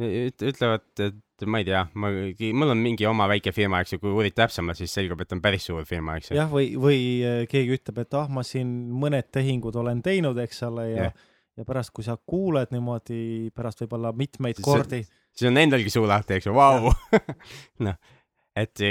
[0.00, 4.12] ütlevad, et ma ei tea, ma, mul on mingi oma väike firma, eks ju, kui
[4.12, 6.38] uurid täpsemalt, siis selgub, et on päris suur firma, eks ju.
[6.38, 10.62] jah, või, või äh, keegi ütleb, et ah, ma siin mõned tehingud olen teinud, eks
[10.68, 11.26] ole, ja Jah.
[11.60, 16.36] ja pärast, kui sa kuuled niimoodi pärast võib-olla mitmeid kordi, siis on endalgi suu lahti,
[16.38, 16.92] eks ju, vau.
[17.86, 18.16] noh,
[18.62, 18.82] et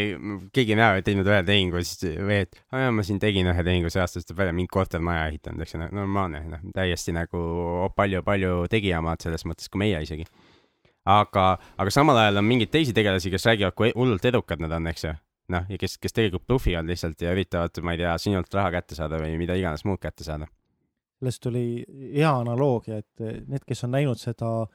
[0.53, 3.49] keegi ei näe, et teinud ühe tehingu, siis või et aa jaa, ma siin tegin
[3.51, 7.41] ühe tehingu, see aasta tuleb välja, mingi kortermaja ehitanud, eks ju, normaalne, noh, täiesti nagu
[7.95, 10.28] palju-palju tegijamaad selles mõttes kui meie isegi.
[11.09, 11.45] aga,
[11.78, 15.07] aga samal ajal on mingeid teisi tegelasi, kes räägivad, kui hullult edukad nad on, eks
[15.07, 15.15] ju.
[15.55, 18.97] noh, ja kes, kes tegelikult blufivad lihtsalt ja üritavad, ma ei tea, sinult raha kätte
[18.97, 20.47] saada või mida iganes muud kätte saada.
[21.20, 21.65] sellest tuli
[22.13, 24.67] hea analoogia, et need, kes on näinud seda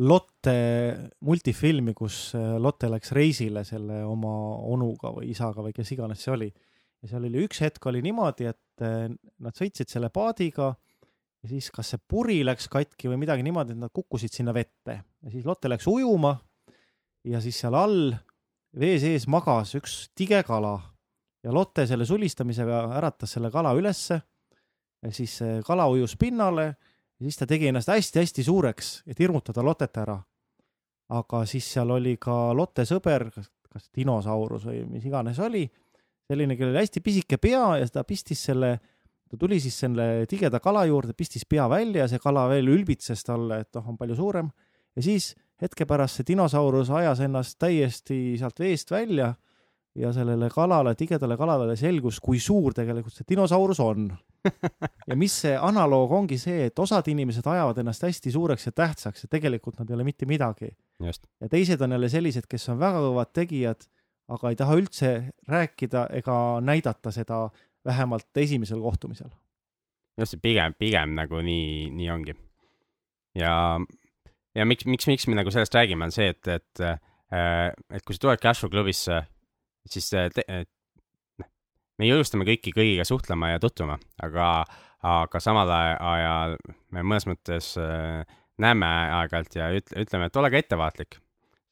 [0.00, 4.32] Lotte multifilmi, kus eh, Lotte läks reisile selle oma
[4.72, 6.48] onuga või isaga või kes iganes see oli.
[7.02, 11.68] ja seal oli üks hetk oli niimoodi, et eh, nad sõitsid selle paadiga ja siis
[11.74, 15.44] kas see puri läks katki või midagi niimoodi, et nad kukkusid sinna vette ja siis
[15.44, 16.38] Lotte läks ujuma
[17.28, 18.14] ja siis seal all
[18.72, 20.78] vee sees magas üks tige kala
[21.44, 24.22] ja Lotte selle sulistamisega äratas selle kala ülesse
[25.02, 25.36] ja siis
[25.66, 26.70] kala ujus pinnale
[27.22, 30.18] ja siis ta tegi ennast hästi-hästi suureks, et hirmutada Lottet ära.
[31.12, 35.66] aga siis seal oli ka Lotte sõber, kas, kas dinosaurus või mis iganes oli,
[36.26, 38.72] selline, kellel oli hästi pisike pea ja ta pistis selle,
[39.28, 43.22] ta tuli siis selle tigeda kala juurde, pistis pea välja ja see kala veel ülbitses
[43.28, 44.50] talle, et noh, on palju suurem.
[44.96, 49.34] ja siis hetke pärast see dinosaurus ajas ennast täiesti sealt veest välja
[49.94, 54.10] ja sellele kalale, tigedale kalale selgus, kui suur tegelikult see dinosaurus on
[55.08, 59.26] ja mis see analoog ongi see, et osad inimesed ajavad ennast hästi suureks ja tähtsaks
[59.26, 60.70] ja tegelikult nad ei ole mitte midagi.
[61.02, 63.86] ja teised on jälle sellised, kes on väga kõvad tegijad,
[64.32, 65.12] aga ei taha üldse
[65.48, 67.48] rääkida ega näidata seda
[67.84, 69.30] vähemalt esimesel kohtumisel.
[70.18, 72.36] just, pigem, pigem nagu nii, nii ongi.
[73.38, 73.80] ja,
[74.54, 76.86] ja miks, miks, miks me nagu sellest räägime, on see, et, et,
[77.90, 79.22] et kui sa tuled Cashflow klubisse,
[79.88, 80.44] siis äh, te,
[82.02, 84.52] me julgustame kõiki kõigiga suhtlema ja tutvuma, aga,
[85.06, 86.56] aga samal ajal
[86.94, 88.22] me mõnes mõttes äh,
[88.62, 88.88] näeme
[89.18, 91.20] aeg-ajalt ja ütle, ütleme, et ole ka ettevaatlik.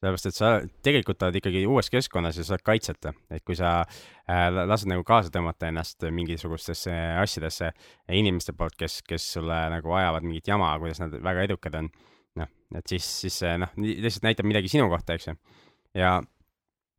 [0.01, 0.47] sellepärast, et sa
[0.81, 5.03] tegelikult oled ikkagi uues keskkonnas ja sa oled kaitseta, et kui sa äh, lased nagu
[5.05, 7.69] kaasa tõmmata ennast mingisugustesse asjadesse
[8.09, 11.91] inimeste poolt, kes, kes sulle nagu ajavad mingit jama, kuidas nad väga edukad on,
[12.41, 15.37] noh, et siis, siis see noh, lihtsalt näitab midagi sinu kohta, eks ju.
[16.01, 16.17] ja,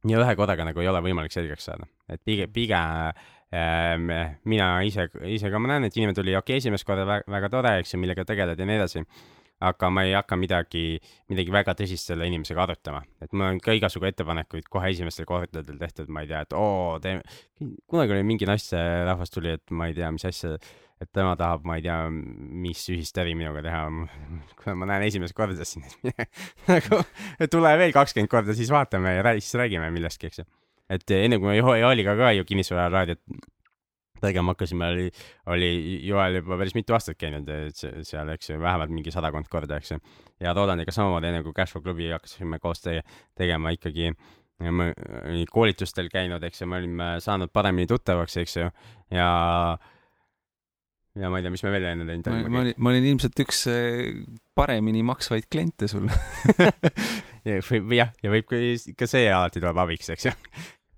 [0.09, 3.12] ja ühe korraga nagu ei ole võimalik selgeks saada, et pigem, pigem
[3.55, 4.09] ähm,
[4.48, 7.53] mina ise, ise ka ma näen, et inimene tuli, okei okay,, esimest korda väga, väga
[7.53, 9.07] tore, eks ju, millega tegeled ja nii edasi.
[9.62, 10.96] Aga ma ei hakka midagi,
[11.30, 15.76] midagi väga tõsist selle inimesega arutama, et mul on ka igasugu ettepanekuid kohe esimestel kordadel
[15.78, 17.22] tehtud, ma ei tea, et oo, teeme,
[17.86, 20.57] kunagi oli mingi naisterahvas tuli, et ma ei tea, mis asja,
[21.03, 23.84] et tema tahab, ma ei tea, mis ühist äri minuga teha.
[24.62, 25.86] kuna ma näen esimest korda siin,
[26.70, 27.03] nagu
[27.50, 30.46] tule veel kakskümmend korda, siis vaatame ja siis räägime millestki, eks ju.
[30.92, 33.22] et enne kui me Joeliga ka ju kinnisvararaadiot
[34.22, 35.09] tegema hakkasime, oli,
[35.50, 35.70] oli
[36.07, 39.98] Joel juba päris mitu aastat käinud seal, eks ju, vähemalt mingi sadakond korda, eks ju.
[40.42, 43.00] ja Rolandiga samamoodi, enne kui Cashflow klubi hakkasime koos te
[43.38, 44.12] tegema ikkagi
[45.50, 48.68] koolitustel käinud, eks ju, me olime saanud paremini tuttavaks, eks ju,
[49.11, 49.32] ja
[51.19, 52.53] ja ma ei tea, mis me veel enne teinud oleme.
[52.53, 53.65] ma olin, ma olin ilmselt üks
[54.57, 56.07] paremini maksvaid kliente sul
[57.49, 58.63] ja, või jah, ja võib ka,
[58.97, 60.37] ka see alati tuleb abiks, eks ju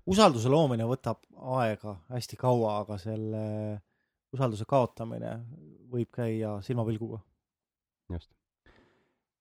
[0.09, 1.21] usalduse loomine võtab
[1.57, 3.43] aega hästi kaua, aga selle
[4.35, 5.37] usalduse kaotamine
[5.91, 7.21] võib käia silmapilguga.
[8.13, 8.29] just.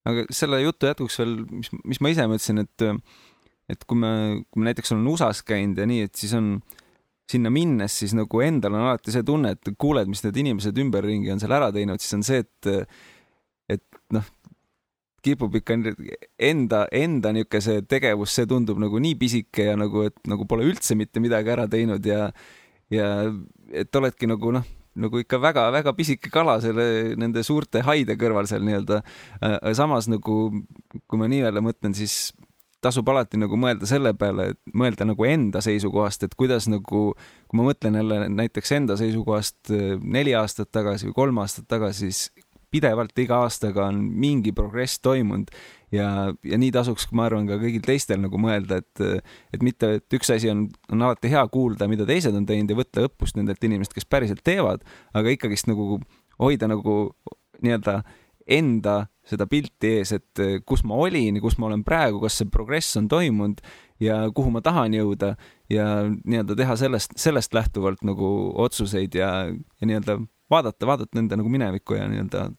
[0.09, 2.89] aga selle jutu jätkuks veel, mis, mis ma ise mõtlesin, et
[3.73, 4.15] et kui me,
[4.51, 6.59] kui me näiteks olen USA-s käinud ja nii, et siis on
[7.31, 11.33] sinna minnes siis nagu endal on alati see tunne, et kuuled, mis need inimesed ümberringi
[11.33, 14.27] on seal ära teinud, siis on see, et et noh,
[15.25, 15.79] kipub ikka
[16.37, 20.67] enda, enda niisugune see tegevus, see tundub nagu nii pisike ja nagu, et nagu pole
[20.69, 22.29] üldse mitte midagi ära teinud ja
[22.93, 23.11] ja
[23.73, 24.67] et oledki nagu noh,
[25.01, 29.01] nagu ikka väga-väga pisike kala selle, nende suurte haide kõrval seal nii-öelda.
[29.75, 30.37] samas nagu,
[31.09, 32.35] kui ma nii-öelda mõtlen, siis
[32.85, 37.05] tasub alati nagu mõelda selle peale, et mõelda nagu enda seisukohast, et kuidas nagu,
[37.49, 42.11] kui ma mõtlen jälle näiteks enda seisukohast äh, neli aastat tagasi või kolm aastat tagasi,
[42.11, 45.53] siis pidevalt iga aastaga on mingi progress toimunud.
[45.95, 46.09] Ja,
[46.43, 49.23] ja nii tasuks, ma arvan, ka kõigil teistel nagu mõelda, et,
[49.55, 52.79] et mitte, et üks asi on, on alati hea kuulda, mida teised on teinud ja
[52.81, 54.83] võtta õppust nendelt inimestelt, kes päriselt teevad,
[55.15, 56.01] aga ikkagist nagu
[56.43, 56.97] hoida nagu
[57.63, 58.01] nii-öelda
[58.47, 62.37] enda seda pilti ees, et eh, kus ma olin ja kus ma olen praegu, kas
[62.41, 63.63] see progress on toimunud
[64.03, 65.35] ja kuhu ma tahan jõuda
[65.73, 68.29] ja nii-öelda teha sellest, sellest lähtuvalt nagu
[68.67, 70.19] otsuseid ja, ja nii-öelda
[70.53, 72.51] vaadata, vaadata nende nagu minevikku ja nii-öelda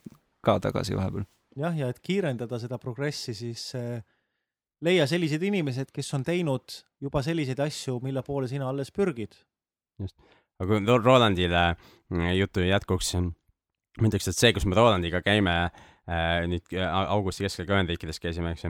[0.45, 1.27] ka tagasi vahepeal.
[1.59, 4.01] jah, ja et kiirendada seda progressi, siis äh,
[4.85, 9.37] leia sellised inimesed, kes on teinud juba selliseid asju, mille poole sina alles pürgid.
[10.01, 10.17] just,
[10.59, 11.65] aga Rolandile
[12.09, 13.13] mm, jutu jätkuks,
[13.99, 15.55] ma ütleks, et see, kus me Rolandiga käime
[16.05, 18.69] Äh, nüüd äh, augusti keskel ka Ühendriikides käisime, eks ju,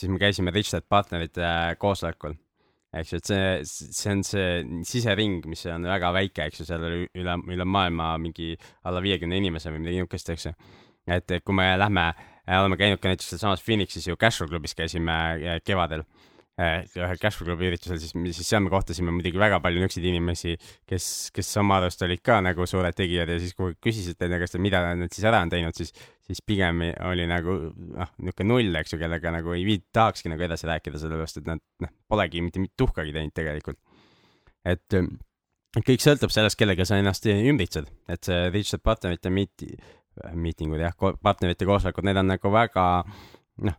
[0.00, 2.38] siis me käisime Richard partnerite äh, koosolekul.
[2.96, 4.46] eks ju, et see, see on see
[4.88, 8.54] sisering, mis on väga väike, eks ju, seal oli üle, üle maailma mingi
[8.88, 10.54] alla viiekümne inimese või midagi niisugust, eks ju.
[11.18, 12.06] et kui me lähme,
[12.48, 15.20] oleme käinud ka näiteks sealsamas Phoenixis ju Casual klubis käisime
[15.62, 16.29] kevadel Äh,
[16.60, 20.54] ühel Cashflow klubi üritusel, siis, siis seal me kohtasime muidugi väga palju niisuguseid inimesi,
[20.88, 24.58] kes, kes oma arust olid ka nagu suured tegijad ja siis, kui küsisite nende käest,
[24.58, 25.94] et mida nad siis ära on teinud, siis,
[26.26, 30.46] siis pigem oli nagu noh, niisugune null, eks ju, kellega nagu ei viit-, tahakski nagu
[30.46, 33.80] edasi rääkida, sellepärast et nad noh, polegi mitte, mitte tuhkagi teinud tegelikult.
[34.68, 35.00] et
[35.86, 39.76] kõik sõltub sellest, kellega sa ennast ümbritsed, et see Richard partnerite miiti-,
[40.34, 42.88] miitingud jah, partnerite koosolekud, need on nagu väga
[43.64, 43.78] noh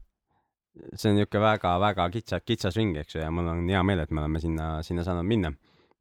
[0.96, 4.12] see on niisugune väga-väga kitsas, kitsas ring, eks ju, ja mul on hea meel, et
[4.12, 5.52] me oleme sinna, sinna saanud minna.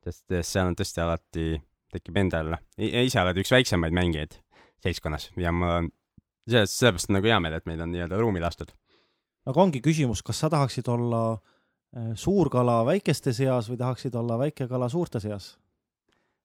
[0.04, 1.46] sest seal on tõesti alati,
[1.92, 4.38] tekib endal, ise oled üks väiksemaid mängijaid
[4.80, 5.88] seltskonnas ja mul on
[6.48, 8.70] sellest, sellepärast on nagu hea meel, et meil on nii-öelda ruumi lastud.
[9.46, 14.38] aga ongi küsimus, kas sa tahaksid olla äh, suur kala väikeste seas või tahaksid olla
[14.38, 15.52] väike kala suurte seas?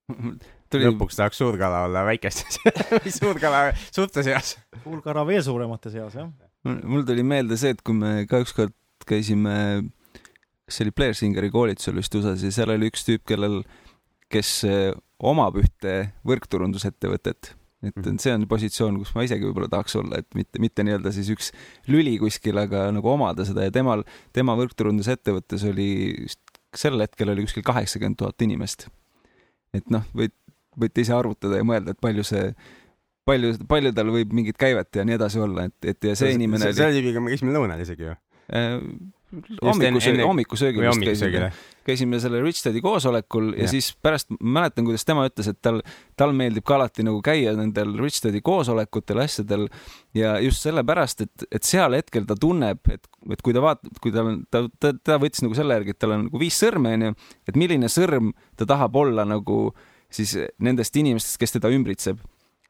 [0.69, 0.89] Tuli...
[0.89, 2.59] lõpuks tahaks suur kala olla väikestes
[2.97, 4.57] või suur kala suurte seas.
[4.83, 6.29] suur kala veel suuremate seas, jah
[6.65, 8.73] mul tuli meelde see, et kui me ka ükskord
[9.05, 9.55] käisime,
[10.65, 13.61] kas see oli Blair Singeri koolitusel vist USA-s ja seal oli üks tüüp, kellel,
[14.33, 14.89] kes eh,
[15.21, 17.53] omab ühte võrkturundusettevõtet
[17.85, 18.17] et mhm.
[18.21, 21.51] see on positsioon, kus ma isegi võib-olla tahaks olla, et mitte, mitte nii-öelda siis üks
[21.91, 24.05] lüli kuskil, aga nagu omada seda ja temal,
[24.35, 25.89] tema võrkturundusettevõttes oli,
[26.75, 28.87] sel hetkel oli kuskil kaheksakümmend tuhat inimest.
[29.75, 30.33] et noh, võid,
[30.79, 32.49] võite ise arvutada ja mõelda, et palju see
[33.25, 36.69] palju, palju tal võib mingit käivet ja nii edasi olla, et, et ja see inimene
[36.69, 38.15] see, selle tüübiga me käisime lõunal isegi ju.
[38.53, 38.77] Äh,
[39.61, 41.47] hommikusöögil, hommikusöögil vist käisime,
[41.87, 45.81] käisime sellel Rich Daddy koosolekul ja, ja siis pärast mäletan, kuidas tema ütles, et tal,
[46.19, 49.67] tal meeldib ka alati nagu käia nendel Rich Daddy koosolekutel, asjadel
[50.17, 54.13] ja just sellepärast, et, et seal hetkel ta tunneb, et, et kui ta vaatab, kui
[54.15, 56.95] tal on, ta, ta, ta võttis nagu selle järgi, et tal on nagu viis sõrme,
[56.99, 57.17] onju,
[57.49, 59.67] et milline sõrm ta tahab olla nagu
[60.13, 62.21] siis nendest inimestest, kes teda ümbritseb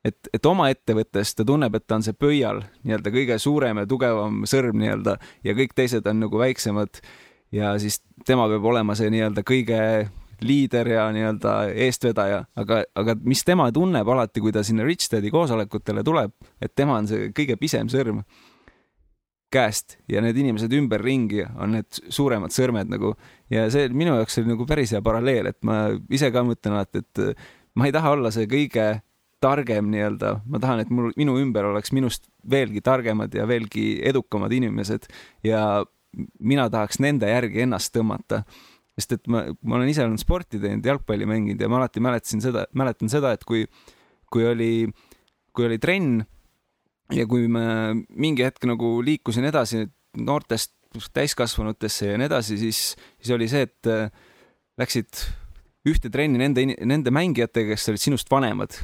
[0.06, 3.90] et, et oma ettevõttes ta tunneb, et ta on see pöial nii-öelda kõige suurem ja
[3.90, 7.02] tugevam sõrm nii-öelda ja kõik teised on nagu väiksemad.
[7.52, 9.80] ja siis tema peab olema see nii-öelda kõige
[10.46, 11.54] liider ja nii-öelda
[11.86, 16.76] eestvedaja, aga, aga mis tema tunneb alati, kui ta sinna Rich Daddy koosolekutele tuleb, et
[16.76, 18.22] tema on see kõige pisem sõrm
[19.56, 23.14] käest ja need inimesed ümberringi on need suuremad sõrmed nagu
[23.54, 27.06] ja see minu jaoks oli nagu päris hea paralleel, et ma ise ka mõtlen alati,
[27.06, 27.46] et
[27.80, 28.90] ma ei taha olla see kõige
[29.44, 34.54] targem nii-öelda, ma tahan, et mul, minu ümber oleks minust veelgi targemad ja veelgi edukamad
[34.56, 35.10] inimesed
[35.46, 35.84] ja
[36.40, 38.44] mina tahaks nende järgi ennast tõmmata.
[38.96, 42.40] sest et ma, ma olen ise olnud sporti teinud, jalgpalli mänginud ja ma alati mäletasin
[42.40, 43.66] seda, mäletan seda, et kui,
[44.32, 44.88] kui oli,
[45.52, 46.24] kui oli trenn
[47.12, 47.66] ja kui me
[48.16, 49.84] mingi hetk nagu liikusin edasi
[50.16, 50.72] noortest
[51.12, 54.08] täiskasvanutesse ja nii edasi, siis, siis oli see, et äh,
[54.80, 55.26] läksid
[55.92, 58.80] ühte trenni nende, nende mängijatega, kes olid sinust vanemad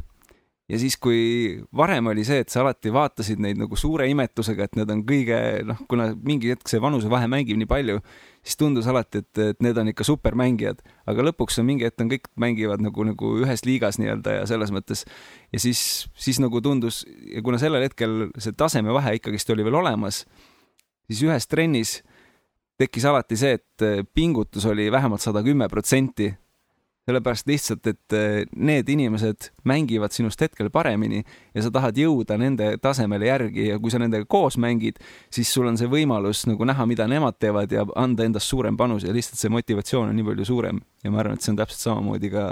[0.72, 4.78] ja siis, kui varem oli see, et sa alati vaatasid neid nagu suure imetlusega, et
[4.80, 8.00] need on kõige noh, kuna mingi hetk see vanusevahe mängib nii palju,
[8.46, 10.80] siis tundus alati, et, et need on ikka supermängijad,
[11.12, 14.72] aga lõpuks on mingi hetk on kõik mängivad nagu, nagu ühes liigas nii-öelda ja selles
[14.74, 15.04] mõttes
[15.52, 15.82] ja siis,
[16.16, 20.24] siis nagu tundus ja kuna sellel hetkel see tasemevahe ikkagist oli veel olemas,
[21.12, 22.00] siis ühes trennis
[22.80, 26.32] tekkis alati see, et pingutus oli vähemalt sada kümme protsenti
[27.08, 31.24] sellepärast lihtsalt, et eh, need inimesed mängivad sinust hetkel paremini
[31.56, 35.02] ja sa tahad jõuda nende tasemele järgi ja kui sa nendega koos mängid,
[35.34, 39.08] siis sul on see võimalus nagu näha, mida nemad teevad ja anda endast suurem panus
[39.08, 41.88] ja lihtsalt see motivatsioon on nii palju suurem ja ma arvan, et see on täpselt
[41.88, 42.46] samamoodi ka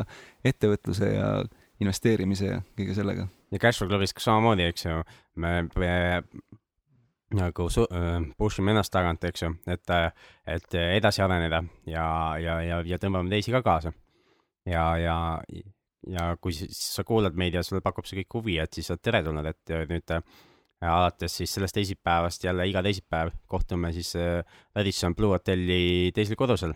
[0.49, 1.29] ettevõtluse ja,
[1.79, 3.29] investeerimise ja kõige sellega.
[3.53, 4.99] ja Cashflow klubis ka samamoodi, eks ju,
[5.37, 5.93] me, me
[7.37, 9.97] nagu su- äh,, push ime ennast tagant, eks ju, et,
[10.49, 12.05] et edasi areneda ja,
[12.41, 13.93] ja, ja, ja tõmbame teisi ka kaasa.
[14.65, 15.17] Ja, ja,
[16.07, 19.03] ja kui siis sa kuulad meid ja sulle pakub see kõik huvi, et siis oled
[19.03, 20.23] teretulnud, et nüüd äh,
[20.87, 24.43] alates siis sellest teisipäevast jälle iga teisipäev kohtume siis äh,
[24.75, 26.73] Radisson Blue hotelli teisel korrusel.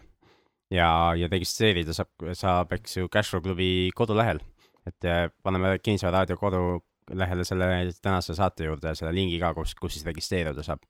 [0.72, 4.40] ja, ja registreerida saab, saab, eks ju, Cashflow klubi kodulehel.
[4.88, 9.94] et äh, paneme Kinnisvara raadio kodulehele selle tänase saate juurde selle lingi ka, kus, kus
[9.94, 10.84] siis registreeruda saab.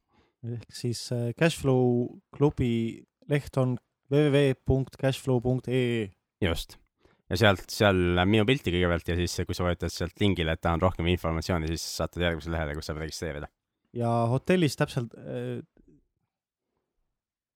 [0.44, 3.78] ehk siis äh, Cashflow klubi leht on
[4.12, 6.10] www.cashflow.ee.
[6.42, 6.83] just
[7.32, 10.64] ja sealt, seal läheb minu pilti kõigepealt ja siis, kui sa vajutad sealt lingile, et
[10.64, 13.50] tahan rohkem informatsiooni, siis saad järgmisele lehele, kus saab registreerida.
[13.94, 15.62] ja hotellis täpselt äh,,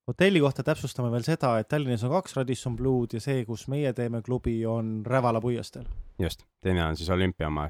[0.08, 3.94] hotelli kohta täpsustame veel seda, et Tallinnas on kaks Radisson Blued ja see, kus meie
[3.94, 5.88] teeme klubi, on Rävala puiesteel.
[6.20, 7.68] just, teine on siis olümpia oma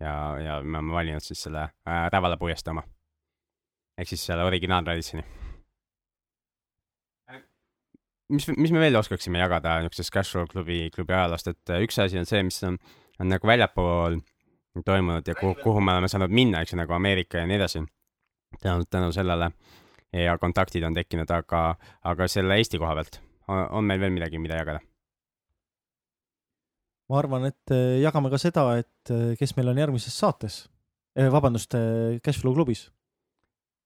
[0.00, 2.84] ja, ja me oleme valinud siis selle äh, Rävala puiestee oma.
[3.98, 5.45] ehk siis selle originaaltraditsiooni
[8.32, 12.18] mis, mis me veel oskaksime jagada niisugusest Cashflow klubi, klubi ajaloost, et äh, üks asi
[12.20, 12.78] on see, mis on,
[13.22, 14.18] on nagu väljapool
[14.86, 17.84] toimunud ja kuhu, kuhu me oleme saanud minna, eks ju, nagu Ameerika ja nii edasi.
[18.62, 19.50] tänu, tänu sellele
[20.12, 21.62] ja kontaktid on tekkinud, aga,
[22.04, 24.82] aga selle Eesti koha pealt on, on meil veel midagi, mida jagada?
[27.06, 30.66] ma arvan, et äh, jagame ka seda, et äh, kes meil on järgmises saates,
[31.16, 31.72] vabandust,
[32.24, 32.90] Cashflow klubis.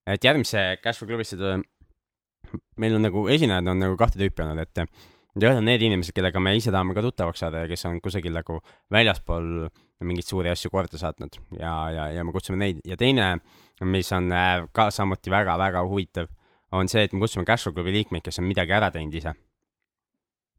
[0.06, 1.68] et järgmise Cashflow klubisse tuleb
[2.80, 4.84] meil on nagu esinejad on nagu kahte tüüpi olnud, et
[5.38, 8.34] ühed on need inimesed, kellega me ise tahame ka tuttavaks saada ja kes on kusagil
[8.34, 8.58] nagu
[8.90, 9.68] väljaspool
[10.06, 13.36] mingeid suuri asju korda saatnud ja, ja, ja me kutsume neid ja teine,
[13.84, 16.30] mis on äh, ka samuti väga-väga huvitav,
[16.74, 19.34] on see, et me kutsume Cashflow klubi liikmeid, kes on midagi ära teinud ise.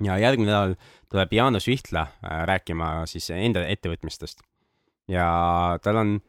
[0.01, 0.75] ja järgmine nädal
[1.11, 4.45] tuleb Jaanus Vihtla äh, rääkima siis enda ettevõtmistest
[5.11, 5.27] ja
[5.83, 6.19] tal on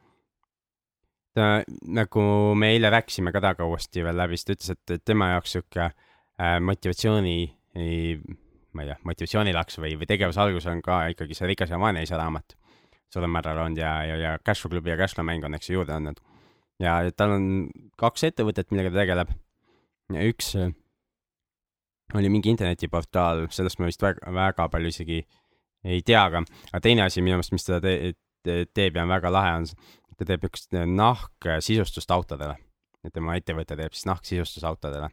[1.35, 1.49] ta
[1.89, 2.23] nagu
[2.59, 5.85] me eile rääkisime ka temaga uuesti veel läbi, siis ta ütles, et tema jaoks sihuke
[5.89, 7.37] äh, motivatsiooni,
[7.77, 12.05] ma ei tea, motivatsioonilaks või, või tegevuse algus on ka ikkagi see Rikas ja vaene
[12.05, 12.57] isa raamat
[13.13, 15.95] suurel määral olnud ja, ja, ja Cashflow klubi ja Cashflow mäng on, eks ju, juurde
[15.97, 16.21] andnud.
[16.81, 17.47] ja tal on
[18.01, 19.35] kaks ettevõtet, millega ta tegeleb.
[20.29, 20.73] üks äh,
[22.17, 25.23] oli mingi internetiportaal, sellest ma vist väga, väga palju isegi
[25.85, 28.15] ei tea, aga, aga teine asi minu meelest, mis ta te,
[28.45, 29.69] te, teeb ja on väga lahe, on
[30.23, 32.57] ta teeb niisugust nahksisustust autodele.
[33.03, 35.09] et tema ettevõte teeb siis nahksisustust autodele.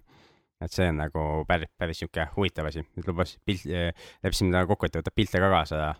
[0.61, 3.65] et see on nagu päris, päris niisugune huvitav asi, et lubas pilt,
[4.23, 5.95] leppisime temaga kokku, et ta võtab pilte ka kaasa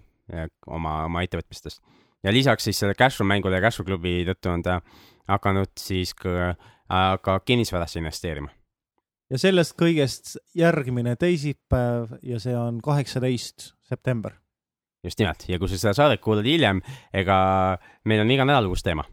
[0.67, 1.81] oma, oma ettevõtmistest.
[2.23, 4.81] ja lisaks siis selle Cashflow mängule ja Cashflow klubi tõttu on ta
[5.27, 6.55] hakanud siis ka,
[7.21, 8.49] ka kinnisvarasse investeerima.
[9.29, 14.37] ja sellest kõigest järgmine teisipäev ja see on kaheksateist september
[15.03, 16.81] just nimelt ja kui sa seda saadet kuulad hiljem,
[17.15, 17.37] ega
[18.09, 19.05] meil on iga nädal uus teema.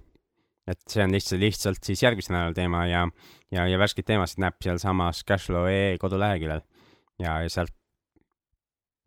[0.66, 3.04] et see on lihtsalt, lihtsalt siis järgmise nädala teema ja,
[3.54, 6.64] ja, ja värskeid teemasid näeb sealsamas Cashflow.ee koduleheküljel
[7.22, 7.74] ja, ja sealt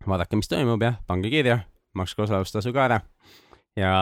[0.08, 1.60] vaadake, mis toimub ja pange kirja,
[2.00, 3.00] makske osalustasu ka ära.
[3.76, 3.94] ja,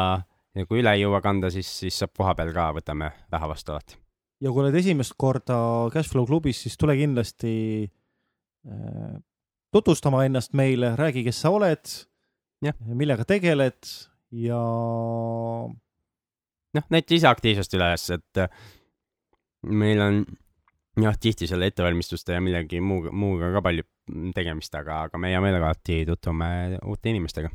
[0.56, 3.98] ja kui üle ei jõua kanda, siis, siis saab kohapeal ka, võtame raha vastu alati.
[4.44, 5.58] ja kui oled esimest korda
[5.94, 7.56] Cashflow klubis, siis tule kindlasti
[8.70, 9.18] äh,
[9.74, 11.98] tutvustama ennast meile, räägi, kes sa oled
[12.64, 13.92] millega tegeled
[14.32, 14.62] ja.
[16.78, 18.50] noh, näita ise aktiivsust üles, et äh,
[19.68, 20.20] meil on
[21.02, 23.86] jah, tihti selle ettevalmistuste ja millegi muu, muuga ka palju
[24.36, 26.50] tegemist, aga, aga me hea meelega alati tutvume
[26.86, 27.52] uute inimestega.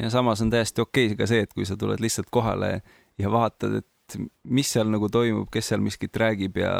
[0.00, 2.80] ja samas on täiesti okei okay ka see, et kui sa tuled lihtsalt kohale
[3.20, 6.74] ja vaatad, et mis seal nagu toimub, kes seal miskit räägib ja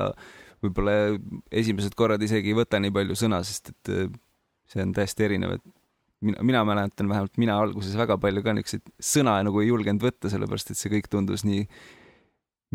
[0.65, 1.15] võib-olla
[1.53, 4.13] esimesed korrad isegi ei võta nii palju sõna, sest et äh,
[4.71, 5.84] see on täiesti erinev, et
[6.25, 10.31] mina, mina mäletan vähemalt mina alguses väga palju ka niisuguseid sõna nagu ei julgenud võtta,
[10.33, 11.65] sellepärast et see kõik tundus nii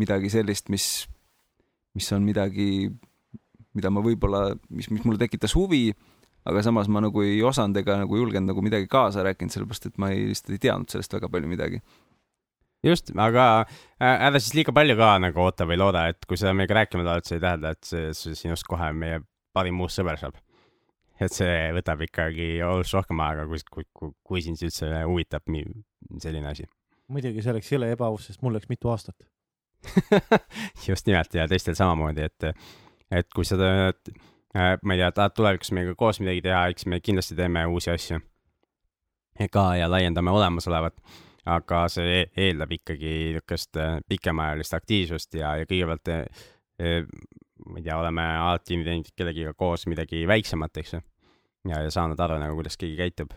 [0.00, 0.86] midagi sellist, mis,
[1.96, 2.88] mis on midagi,
[3.76, 5.90] mida ma võib-olla, mis, mis mulle tekitas huvi,
[6.48, 9.98] aga samas ma nagu ei osanud ega nagu julgenud nagu midagi kaasa rääkinud, sellepärast et
[10.00, 11.82] ma ei, lihtsalt ei teadnud sellest väga palju midagi.
[12.86, 13.66] Just, aga
[14.00, 17.26] ära siis liiga palju ka nagu oota või looda, et kui sa meiega rääkima tahad,
[17.28, 19.20] see ei tähenda, et see, see sinust kohe meie
[19.52, 20.38] parim uus sõber saab
[21.20, 25.50] et see võtab ikkagi oluliselt rohkem aega, kui, kui, kui, kui sind üldse huvitab
[26.22, 26.66] selline asi.
[27.10, 29.28] muidugi, see oleks jõle ebaaus, sest mul läks mitu aastat.
[30.86, 32.66] Just nimelt ja teistel samamoodi, et,
[33.10, 34.12] et kui sa tahad,
[34.56, 37.92] äh, ma ei tea, tahad tulevikus meiega koos midagi teha, eks me kindlasti teeme uusi
[37.94, 38.20] asju.
[39.50, 40.98] Ka ja laiendame olemasolevat,
[41.48, 47.06] aga see eeldab ikkagi niisugust äh, pikemaajalist aktiivsust ja, ja kõigepealt äh,
[47.66, 51.00] ma ei tea, oleme alati teinud kellegiga koos midagi väiksemat, eks ju.
[51.70, 53.34] ja, ja saanud aru nagu, kuidas keegi käitub.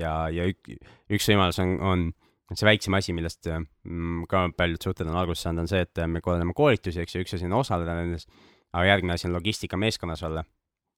[0.00, 0.72] ja, ja ük,
[1.12, 2.06] üks võimalus on, on
[2.54, 6.22] see väiksem asi, millest mm, ka paljud suhted on alguse saanud, on see, et me
[6.24, 8.28] korraldame koolitusi, eks ju, üks asi on osaleda nendes,
[8.72, 10.44] aga järgmine asi on logistika meeskonnas olla.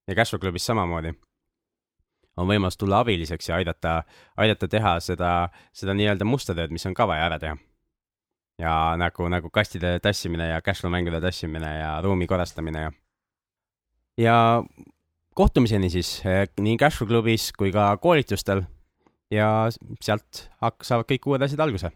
[0.09, 1.15] ja Cashflow klubis samamoodi
[2.39, 4.03] on võimalus tulla abiliseks ja aidata,
[4.39, 5.33] aidata teha seda,
[5.75, 7.59] seda nii-öelda musta tööd, mis on ka vaja ära teha.
[8.59, 12.93] Ja nagu, nagu kastide tassimine ja cashflow mängude tassimine ja ruumi korrastamine ja,
[14.19, 14.39] ja
[15.39, 18.65] kohtumiseni siis eh, nii Cashflow klubis kui ka koolitustel
[19.31, 19.69] ja
[20.03, 21.93] sealt hak-, saavad kõik uued asjad alguse.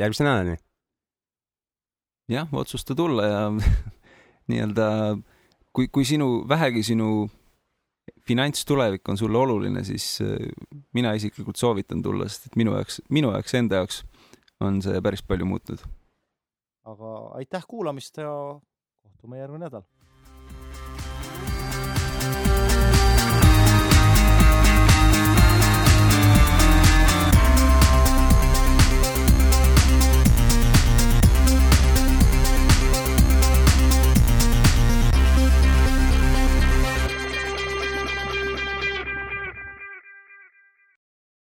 [0.00, 0.56] järgmise nädalani.
[2.32, 3.42] jah, otsusta tulla ja
[4.48, 4.88] nii-öelda
[5.72, 7.28] kui, kui sinu, vähegi sinu
[8.24, 10.48] finantstulevik on sulle oluline, siis äh,
[10.96, 14.00] mina isiklikult soovitan tulla, sest et minu jaoks, minu jaoks, enda jaoks
[14.64, 15.84] on see päris palju muutnud.
[16.84, 17.10] aga
[17.40, 18.32] aitäh kuulamist ja
[19.02, 19.84] kohtume järgmine nädal